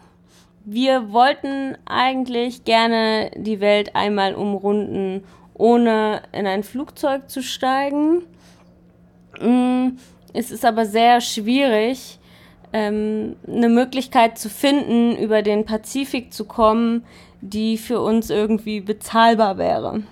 [0.66, 5.24] Wir wollten eigentlich gerne die Welt einmal umrunden,
[5.54, 8.24] ohne in ein Flugzeug zu steigen.
[9.42, 9.98] Mm,
[10.34, 12.20] es ist aber sehr schwierig,
[12.74, 17.04] ähm, eine Möglichkeit zu finden, über den Pazifik zu kommen,
[17.42, 20.04] die für uns irgendwie bezahlbar wäre.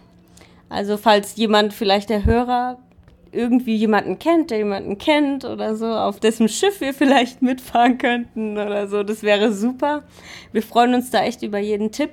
[0.69, 2.77] Also falls jemand, vielleicht der Hörer,
[3.31, 8.57] irgendwie jemanden kennt, der jemanden kennt oder so, auf dessen Schiff wir vielleicht mitfahren könnten
[8.57, 10.03] oder so, das wäre super.
[10.51, 12.11] Wir freuen uns da echt über jeden Tipp,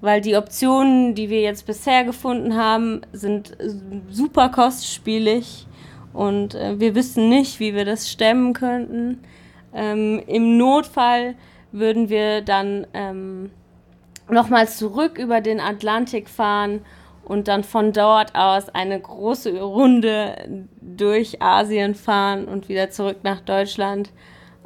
[0.00, 3.56] weil die Optionen, die wir jetzt bisher gefunden haben, sind
[4.10, 5.66] super kostspielig
[6.12, 9.20] und äh, wir wissen nicht, wie wir das stemmen könnten.
[9.72, 11.34] Ähm, Im Notfall
[11.72, 13.50] würden wir dann ähm,
[14.28, 16.80] nochmal zurück über den Atlantik fahren
[17.24, 23.40] und dann von dort aus eine große Runde durch Asien fahren und wieder zurück nach
[23.40, 24.10] Deutschland.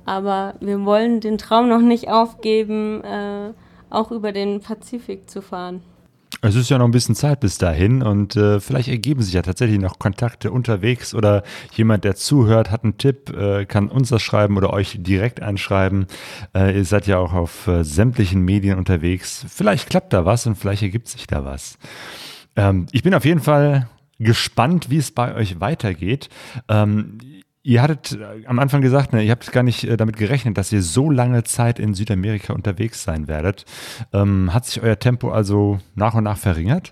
[0.07, 3.53] Aber wir wollen den Traum noch nicht aufgeben, äh,
[3.91, 5.83] auch über den Pazifik zu fahren.
[6.43, 9.43] Es ist ja noch ein bisschen Zeit bis dahin und äh, vielleicht ergeben sich ja
[9.43, 14.23] tatsächlich noch Kontakte unterwegs oder jemand, der zuhört, hat einen Tipp, äh, kann uns das
[14.23, 16.07] schreiben oder euch direkt anschreiben.
[16.55, 19.47] Äh, ihr seid ja auch auf äh, sämtlichen Medien unterwegs.
[19.49, 21.79] Vielleicht klappt da was und vielleicht ergibt sich da was.
[22.57, 26.29] Ähm, ich bin auf jeden Fall gespannt, wie es bei euch weitergeht.
[26.69, 27.19] Ähm,
[27.67, 30.71] Ihr hattet äh, am Anfang gesagt, ne, ihr habt gar nicht äh, damit gerechnet, dass
[30.71, 33.65] ihr so lange Zeit in Südamerika unterwegs sein werdet.
[34.13, 36.91] Ähm, hat sich euer Tempo also nach und nach verringert?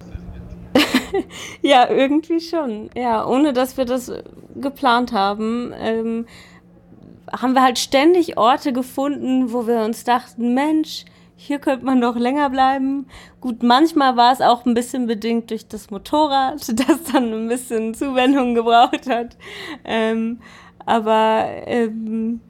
[1.60, 2.88] ja, irgendwie schon.
[2.96, 4.10] Ja, ohne dass wir das
[4.56, 6.24] geplant haben, ähm,
[7.30, 11.04] haben wir halt ständig Orte gefunden, wo wir uns dachten, Mensch,
[11.36, 13.06] hier könnte man noch länger bleiben.
[13.42, 17.92] Gut, manchmal war es auch ein bisschen bedingt durch das Motorrad, das dann ein bisschen
[17.92, 19.36] Zuwendung gebraucht hat.
[19.84, 20.38] Ähm,
[20.86, 22.40] aber ähm,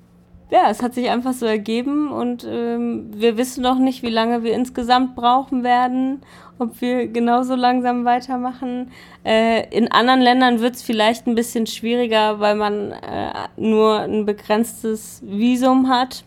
[0.53, 4.43] ja, es hat sich einfach so ergeben und ähm, wir wissen noch nicht, wie lange
[4.43, 6.21] wir insgesamt brauchen werden,
[6.59, 8.91] ob wir genauso langsam weitermachen.
[9.25, 14.27] Äh, in anderen Ländern wird es vielleicht ein bisschen schwieriger, weil man äh, nur ein
[14.27, 16.23] begrenztes Visum hat.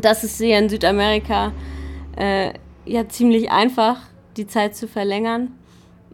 [0.00, 1.52] Das ist hier in Südamerika
[2.16, 2.52] äh,
[2.84, 4.00] ja ziemlich einfach,
[4.36, 5.52] die Zeit zu verlängern.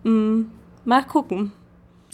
[0.03, 0.43] Mm,
[0.85, 1.53] mal gucken.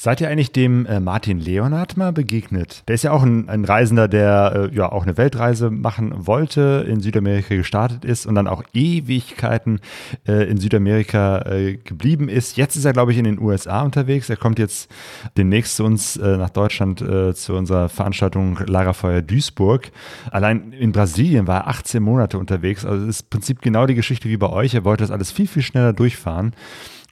[0.01, 2.85] Seid ihr eigentlich dem äh, Martin Leonard mal begegnet?
[2.87, 6.87] Der ist ja auch ein, ein Reisender, der äh, ja auch eine Weltreise machen wollte,
[6.89, 9.81] in Südamerika gestartet ist und dann auch Ewigkeiten
[10.25, 12.57] äh, in Südamerika äh, geblieben ist.
[12.57, 14.31] Jetzt ist er, glaube ich, in den USA unterwegs.
[14.31, 14.89] Er kommt jetzt
[15.37, 19.91] demnächst zu uns äh, nach Deutschland äh, zu unserer Veranstaltung Lagerfeuer Duisburg.
[20.31, 22.85] Allein in Brasilien war er 18 Monate unterwegs.
[22.85, 24.75] Also es ist im Prinzip genau die Geschichte wie bei euch.
[24.75, 26.53] Er wollte das alles viel, viel schneller durchfahren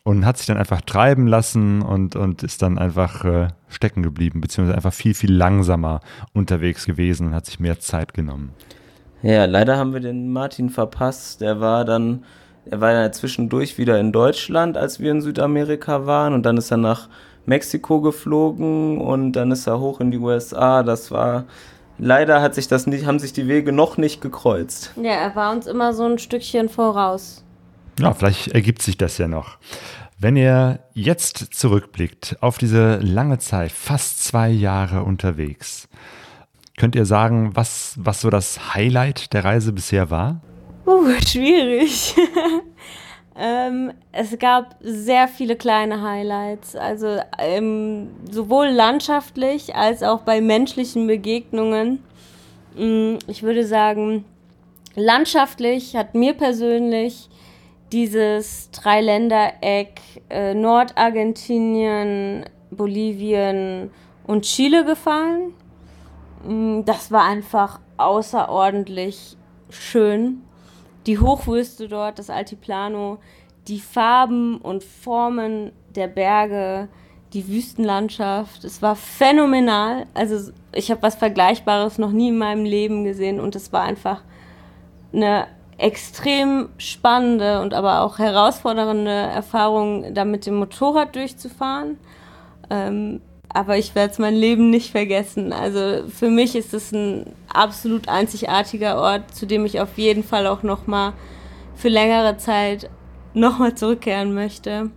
[0.06, 4.40] und hat sich dann einfach treiben lassen und, und ist dann einfach äh, stecken geblieben,
[4.40, 5.98] beziehungsweise einfach viel, viel langsamer
[6.32, 8.52] unterwegs gewesen und hat sich mehr Zeit genommen.
[9.22, 11.40] Ja, leider haben wir den Martin verpasst.
[11.40, 12.22] Der war dann,
[12.66, 16.70] er war dann zwischendurch wieder in Deutschland, als wir in Südamerika waren und dann ist
[16.70, 17.08] er nach
[17.44, 20.84] Mexiko geflogen und dann ist er hoch in die USA.
[20.84, 21.46] Das war
[21.98, 24.92] leider hat sich das nicht, haben sich die Wege noch nicht gekreuzt.
[25.02, 27.42] Ja, er war uns immer so ein Stückchen voraus.
[27.98, 29.58] Ja, vielleicht ergibt sich das ja noch.
[30.18, 35.88] Wenn ihr jetzt zurückblickt auf diese lange Zeit, fast zwei Jahre unterwegs,
[36.78, 40.40] könnt ihr sagen, was, was so das Highlight der Reise bisher war?
[40.86, 42.14] Uh, schwierig.
[43.38, 51.06] ähm, es gab sehr viele kleine Highlights, also ähm, sowohl landschaftlich als auch bei menschlichen
[51.06, 52.02] Begegnungen.
[52.74, 54.24] Mm, ich würde sagen,
[54.94, 57.28] landschaftlich hat mir persönlich
[57.92, 63.90] dieses Dreiländereck äh, Nordargentinien, Bolivien
[64.26, 65.54] und Chile gefallen.
[66.44, 69.36] Mm, das war einfach außerordentlich
[69.70, 70.42] schön.
[71.06, 73.18] Die Hochwüste dort, das Altiplano,
[73.68, 76.88] die Farben und Formen der Berge,
[77.32, 78.64] die Wüstenlandschaft.
[78.64, 80.06] Es war phänomenal.
[80.14, 84.22] Also ich habe was Vergleichbares noch nie in meinem Leben gesehen und es war einfach
[85.12, 85.46] eine
[85.78, 91.98] extrem spannende und aber auch herausfordernde Erfahrung, da mit dem Motorrad durchzufahren.
[92.70, 95.52] Ähm, aber ich werde es mein Leben nicht vergessen.
[95.52, 100.46] Also für mich ist es ein absolut einzigartiger Ort, zu dem ich auf jeden Fall
[100.46, 101.12] auch noch mal
[101.74, 102.90] für längere Zeit
[103.34, 104.90] noch mal zurückkehren möchte.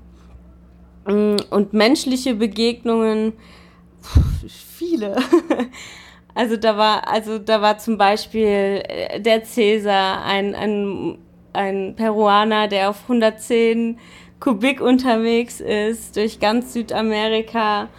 [1.05, 3.33] Mm, und menschliche Begegnungen,
[4.47, 5.17] viele.
[6.35, 11.17] Also da war, also da war zum Beispiel äh, der Cäsar, ein, ein,
[11.53, 13.97] ein Peruaner, der auf 110
[14.39, 17.89] Kubik unterwegs ist, durch ganz Südamerika,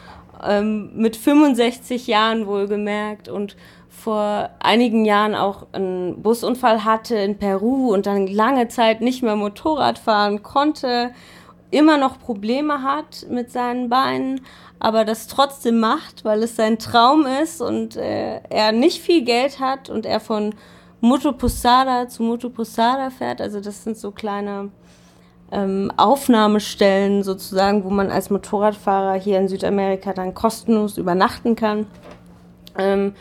[0.42, 3.56] ähm, mit 65 Jahren wohlgemerkt und
[3.90, 9.36] vor einigen Jahren auch einen Busunfall hatte in Peru und dann lange Zeit nicht mehr
[9.36, 11.12] Motorrad fahren konnte,
[11.70, 14.40] immer noch Probleme hat mit seinen Beinen,
[14.78, 19.60] aber das trotzdem macht, weil es sein Traum ist und äh, er nicht viel Geld
[19.60, 20.54] hat und er von
[21.00, 23.40] Moto Posada zu Moto Posada fährt.
[23.40, 24.70] Also das sind so kleine
[25.52, 31.86] ähm, Aufnahmestellen sozusagen, wo man als Motorradfahrer hier in Südamerika dann kostenlos übernachten kann.
[32.76, 33.14] Ähm,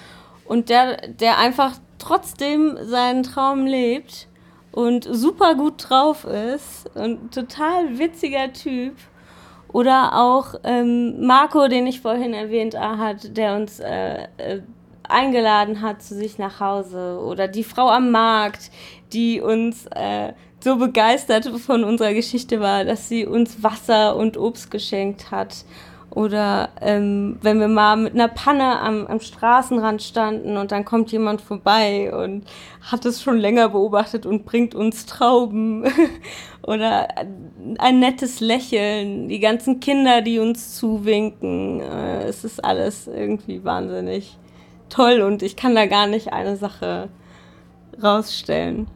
[0.45, 4.28] und der, der einfach trotzdem seinen Traum lebt
[4.71, 8.95] und super gut drauf ist und total witziger Typ
[9.71, 14.61] oder auch ähm, Marco, den ich vorhin erwähnt hat, der uns äh, äh,
[15.03, 17.19] eingeladen hat zu sich nach Hause.
[17.23, 18.71] Oder die Frau am Markt,
[19.13, 24.71] die uns äh, so begeistert von unserer Geschichte war, dass sie uns Wasser und Obst
[24.71, 25.65] geschenkt hat.
[26.11, 31.11] Oder ähm, wenn wir mal mit einer Panne am, am Straßenrand standen und dann kommt
[31.11, 32.45] jemand vorbei und
[32.81, 35.85] hat es schon länger beobachtet und bringt uns Trauben.
[36.63, 37.07] Oder
[37.77, 41.81] ein nettes Lächeln, die ganzen Kinder, die uns zuwinken.
[41.81, 44.37] Äh, es ist alles irgendwie wahnsinnig
[44.89, 47.09] toll und ich kann da gar nicht eine Sache
[48.01, 48.87] rausstellen.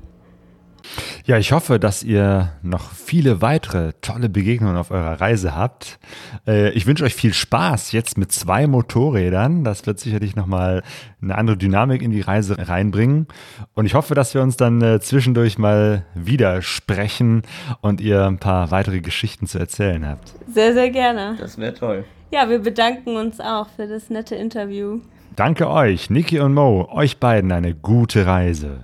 [1.26, 6.00] Ja, ich hoffe, dass ihr noch viele weitere tolle Begegnungen auf eurer Reise habt.
[6.48, 9.64] Äh, ich wünsche euch viel Spaß jetzt mit zwei Motorrädern.
[9.64, 10.84] Das wird sicherlich nochmal
[11.22, 13.28] eine andere Dynamik in die Reise reinbringen.
[13.74, 17.44] Und ich hoffe, dass wir uns dann äh, zwischendurch mal wieder sprechen
[17.82, 20.34] und ihr ein paar weitere Geschichten zu erzählen habt.
[20.52, 21.38] Sehr, sehr gerne.
[21.40, 22.06] Das wäre toll.
[22.32, 25.02] Ja, wir bedanken uns auch für das nette Interview.
[25.36, 28.82] Danke euch, Niki und Mo, euch beiden eine gute Reise.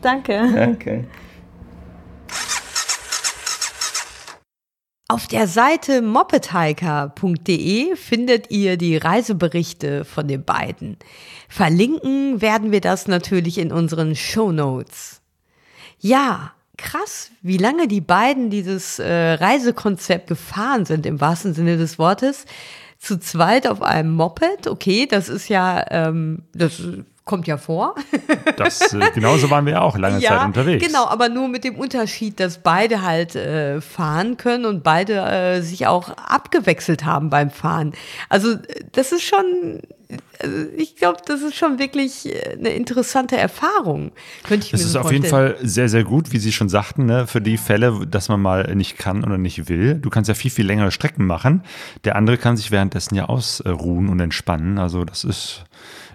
[0.00, 0.40] Danke.
[0.54, 1.04] Danke.
[5.12, 10.96] Auf der Seite mopedhiker.de findet ihr die Reiseberichte von den beiden.
[11.50, 15.20] Verlinken werden wir das natürlich in unseren Show Notes.
[15.98, 21.98] Ja, krass, wie lange die beiden dieses äh, Reisekonzept gefahren sind, im wahrsten Sinne des
[21.98, 22.46] Wortes.
[22.98, 26.80] Zu zweit auf einem Moped, okay, das ist ja, ähm, das
[27.24, 27.94] kommt ja vor.
[28.56, 30.86] Das, äh, genauso waren wir ja auch lange ja, Zeit unterwegs.
[30.86, 35.62] Genau, aber nur mit dem Unterschied, dass beide halt äh, fahren können und beide äh,
[35.62, 37.92] sich auch abgewechselt haben beim Fahren.
[38.28, 38.56] Also
[38.92, 39.80] das ist schon,
[40.40, 44.12] also ich glaube, das ist schon wirklich äh, eine interessante Erfahrung.
[44.44, 45.24] Könnte ich mir Es ist so auf jeden.
[45.24, 48.74] Fall sehr, sehr gut, wie Sie schon sagten, ne, für die Fälle, dass man mal
[48.74, 49.94] nicht kann oder nicht will.
[49.94, 51.62] Du kannst ja viel, viel längere Strecken machen.
[52.04, 54.78] Der andere kann sich währenddessen ja ausruhen und entspannen.
[54.78, 55.64] Also das ist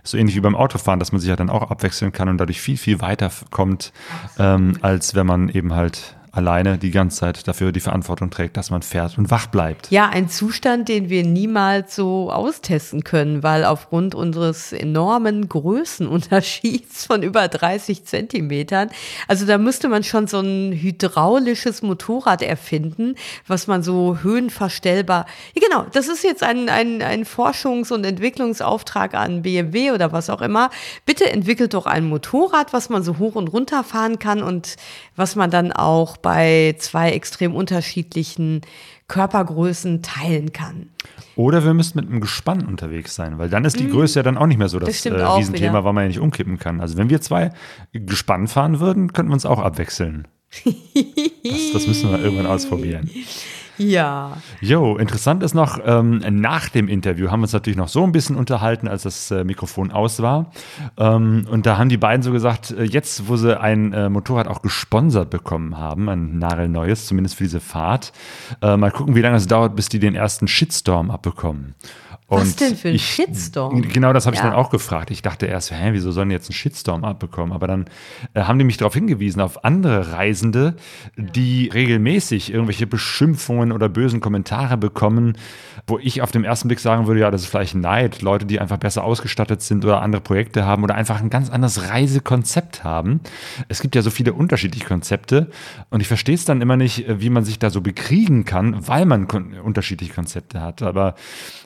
[0.10, 2.62] so ähnlich wie beim Autofahren, dass man sich ja dann auch abwechseln kann und dadurch
[2.62, 3.94] viel, viel weiter kommt,
[4.40, 8.70] ähm, als wenn man eben halt alleine die ganze Zeit dafür die Verantwortung trägt, dass
[8.70, 9.90] man fährt und wach bleibt.
[9.92, 17.24] Ja, ein Zustand, den wir niemals so austesten können, weil aufgrund unseres enormen Größenunterschieds von
[17.24, 18.90] über 30 Zentimetern,
[19.28, 23.16] also da müsste man schon so ein hydraulisches Motorrad erfinden,
[23.48, 29.14] was man so höhenverstellbar, ja, genau, das ist jetzt ein, ein, ein Forschungs- und Entwicklungsauftrag
[29.14, 30.70] an BMW oder was auch immer.
[31.06, 34.76] Bitte entwickelt doch ein Motorrad, was man so hoch und runter fahren kann und
[35.16, 38.62] was man dann auch bei zwei extrem unterschiedlichen
[39.08, 40.90] Körpergrößen teilen kann.
[41.36, 44.38] Oder wir müssen mit einem Gespann unterwegs sein, weil dann ist die Größe ja dann
[44.38, 45.14] auch nicht mehr so das, Mhm.
[45.14, 46.82] Das äh, Riesenthema, weil man ja nicht umkippen kann.
[46.82, 47.52] Also wenn wir zwei
[47.94, 50.28] Gespann fahren würden, könnten wir uns auch abwechseln.
[50.64, 53.10] Das, das müssen wir irgendwann ausprobieren.
[53.78, 54.38] Ja.
[54.60, 58.12] Jo, interessant ist noch, ähm, nach dem Interview haben wir uns natürlich noch so ein
[58.12, 60.52] bisschen unterhalten, als das äh, Mikrofon aus war.
[60.98, 64.48] Ähm, und da haben die beiden so gesagt, äh, jetzt, wo sie ein äh, Motorrad
[64.48, 68.14] auch gesponsert bekommen haben, ein nagelneues, zumindest für diese Fahrt,
[68.62, 71.76] äh, mal gucken, wie lange es dauert, bis die den ersten Shitstorm abbekommen.
[72.30, 73.82] Was denn für ein Shitstorm?
[73.84, 74.50] Genau, das habe ich Ja.
[74.50, 75.12] dann auch gefragt.
[75.12, 77.54] Ich dachte erst, hä, wieso sollen die jetzt einen Shitstorm abbekommen?
[77.54, 77.86] Aber dann
[78.34, 80.76] äh, haben die mich darauf hingewiesen, auf andere Reisende,
[81.16, 85.38] die regelmäßig irgendwelche Beschimpfungen oder bösen Kommentare bekommen,
[85.88, 88.22] wo ich auf den ersten Blick sagen würde, ja, das ist vielleicht Neid.
[88.22, 91.90] Leute, die einfach besser ausgestattet sind oder andere Projekte haben oder einfach ein ganz anderes
[91.90, 93.22] Reisekonzept haben.
[93.70, 95.50] Es gibt ja so viele unterschiedliche Konzepte
[95.90, 98.86] und ich verstehe es dann immer nicht, äh, wie man sich da so bekriegen kann,
[98.86, 100.82] weil man kon unterschiedliche Konzepte hat.
[100.82, 101.16] Aber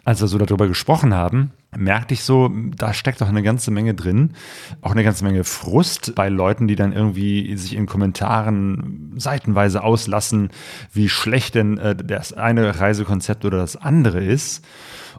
[0.04, 3.94] als wir so darüber gesprochen haben, merkte ich so, da steckt doch eine ganze Menge
[3.94, 4.34] drin.
[4.82, 10.50] Auch eine ganze Menge Frust bei Leuten, die dann irgendwie sich in Kommentaren seitenweise auslassen,
[10.92, 14.66] wie schlecht denn äh, das eine Reisekonzept oder das andere ist.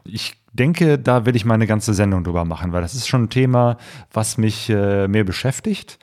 [0.03, 3.23] Ich denke, da will ich mal eine ganze Sendung drüber machen, weil das ist schon
[3.23, 3.77] ein Thema,
[4.11, 5.97] was mich äh, mehr beschäftigt.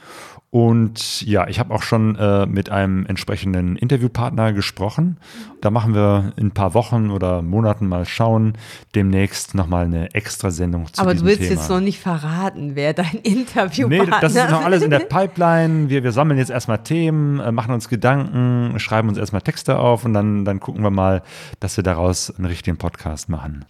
[0.52, 5.18] Und ja, ich habe auch schon äh, mit einem entsprechenden Interviewpartner gesprochen.
[5.60, 8.54] Da machen wir in ein paar Wochen oder Monaten mal schauen,
[8.96, 11.52] demnächst nochmal eine extra Sendung zu Aber du willst Thema.
[11.52, 15.88] jetzt noch nicht verraten, wer dein Interview Nee, das ist noch alles in der Pipeline.
[15.88, 20.04] Wir, wir sammeln jetzt erstmal Themen, äh, machen uns Gedanken, schreiben uns erstmal Texte auf
[20.04, 21.22] und dann, dann gucken wir mal,
[21.60, 23.64] dass wir daraus einen richtigen Podcast machen.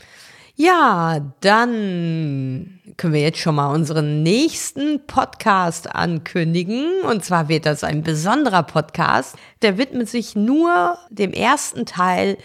[0.57, 7.03] Ja, dann können wir jetzt schon mal unseren nächsten Podcast ankündigen.
[7.09, 9.36] Und zwar wird das ein besonderer Podcast.
[9.62, 12.36] Der widmet sich nur dem ersten Teil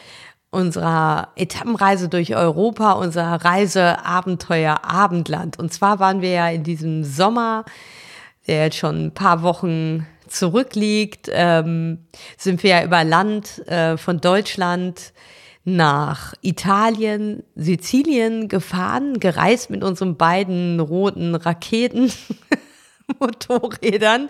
[0.51, 5.59] unserer Etappenreise durch Europa, unserer Reise Abenteuer Abendland.
[5.59, 7.65] Und zwar waren wir ja in diesem Sommer,
[8.47, 12.05] der jetzt schon ein paar Wochen zurückliegt, ähm,
[12.37, 15.13] sind wir ja über Land äh, von Deutschland
[15.65, 22.11] nach Italien, Sizilien gefahren, gereist mit unseren beiden roten Raketen.
[23.19, 24.29] Motorrädern.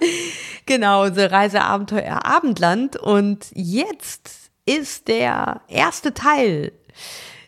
[0.66, 2.98] Genau, unsere Reise Abenteuer Abendland.
[2.98, 6.72] Und jetzt ist der erste Teil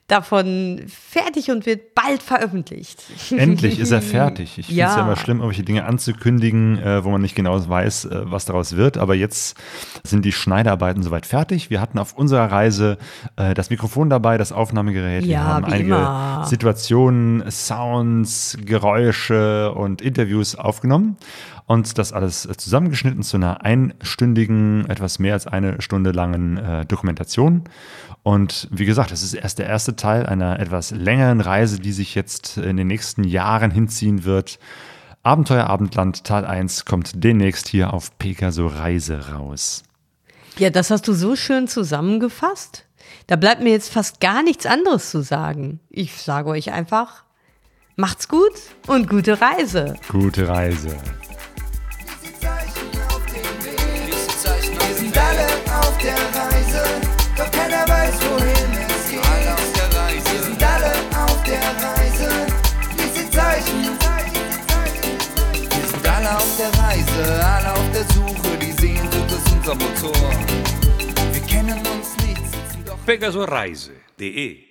[0.08, 3.04] davon fertig und wird bald veröffentlicht.
[3.32, 4.58] Endlich ist er fertig.
[4.58, 4.98] Ich finde es Ja.
[4.98, 8.78] ja immer schlimm, irgendwelche Dinge anzukündigen, äh, wo man nicht genau weiß, äh, was daraus
[8.78, 8.98] wird.
[8.98, 9.58] Aber jetzt
[10.06, 11.70] sind die Schneidarbeiten soweit fertig.
[11.70, 12.98] Wir hatten auf unserer Reise
[13.36, 15.24] äh, das Mikrofon dabei, das Aufnahmegerät.
[15.26, 16.46] Wir Ja, haben wie einige immer.
[16.48, 21.18] Situationen, Sounds, Geräusche und Interviews aufgenommen.
[21.68, 27.66] Und das alles zusammengeschnitten zu einer einstündigen, etwas mehr als eine Stunde langen äh, Dokumentation.
[28.24, 32.16] Und wie gesagt, das ist erst der erste Teil einer etwas längeren Reise, die sich
[32.16, 34.60] jetzt in den nächsten Jahren hinziehen wird.
[35.24, 39.84] Abenteuer Abendland Teil 1 kommt demnächst hier auf Pegaso Reise raus.
[40.58, 42.86] Ja, das hast du so schön zusammengefasst.
[43.28, 45.82] Da bleibt mir jetzt fast gar nichts anderes zu sagen.
[45.90, 47.26] Ich sage euch einfach,
[47.98, 48.54] macht's gut
[48.88, 49.96] und gute Reise.
[50.10, 50.96] Gute Reise.
[67.18, 70.32] Reise, alle auf der Suche, die Sehnsucht ist unser Motor.
[71.32, 74.67] Wir kennen uns nicht, sitzen doch Pegasoreise.de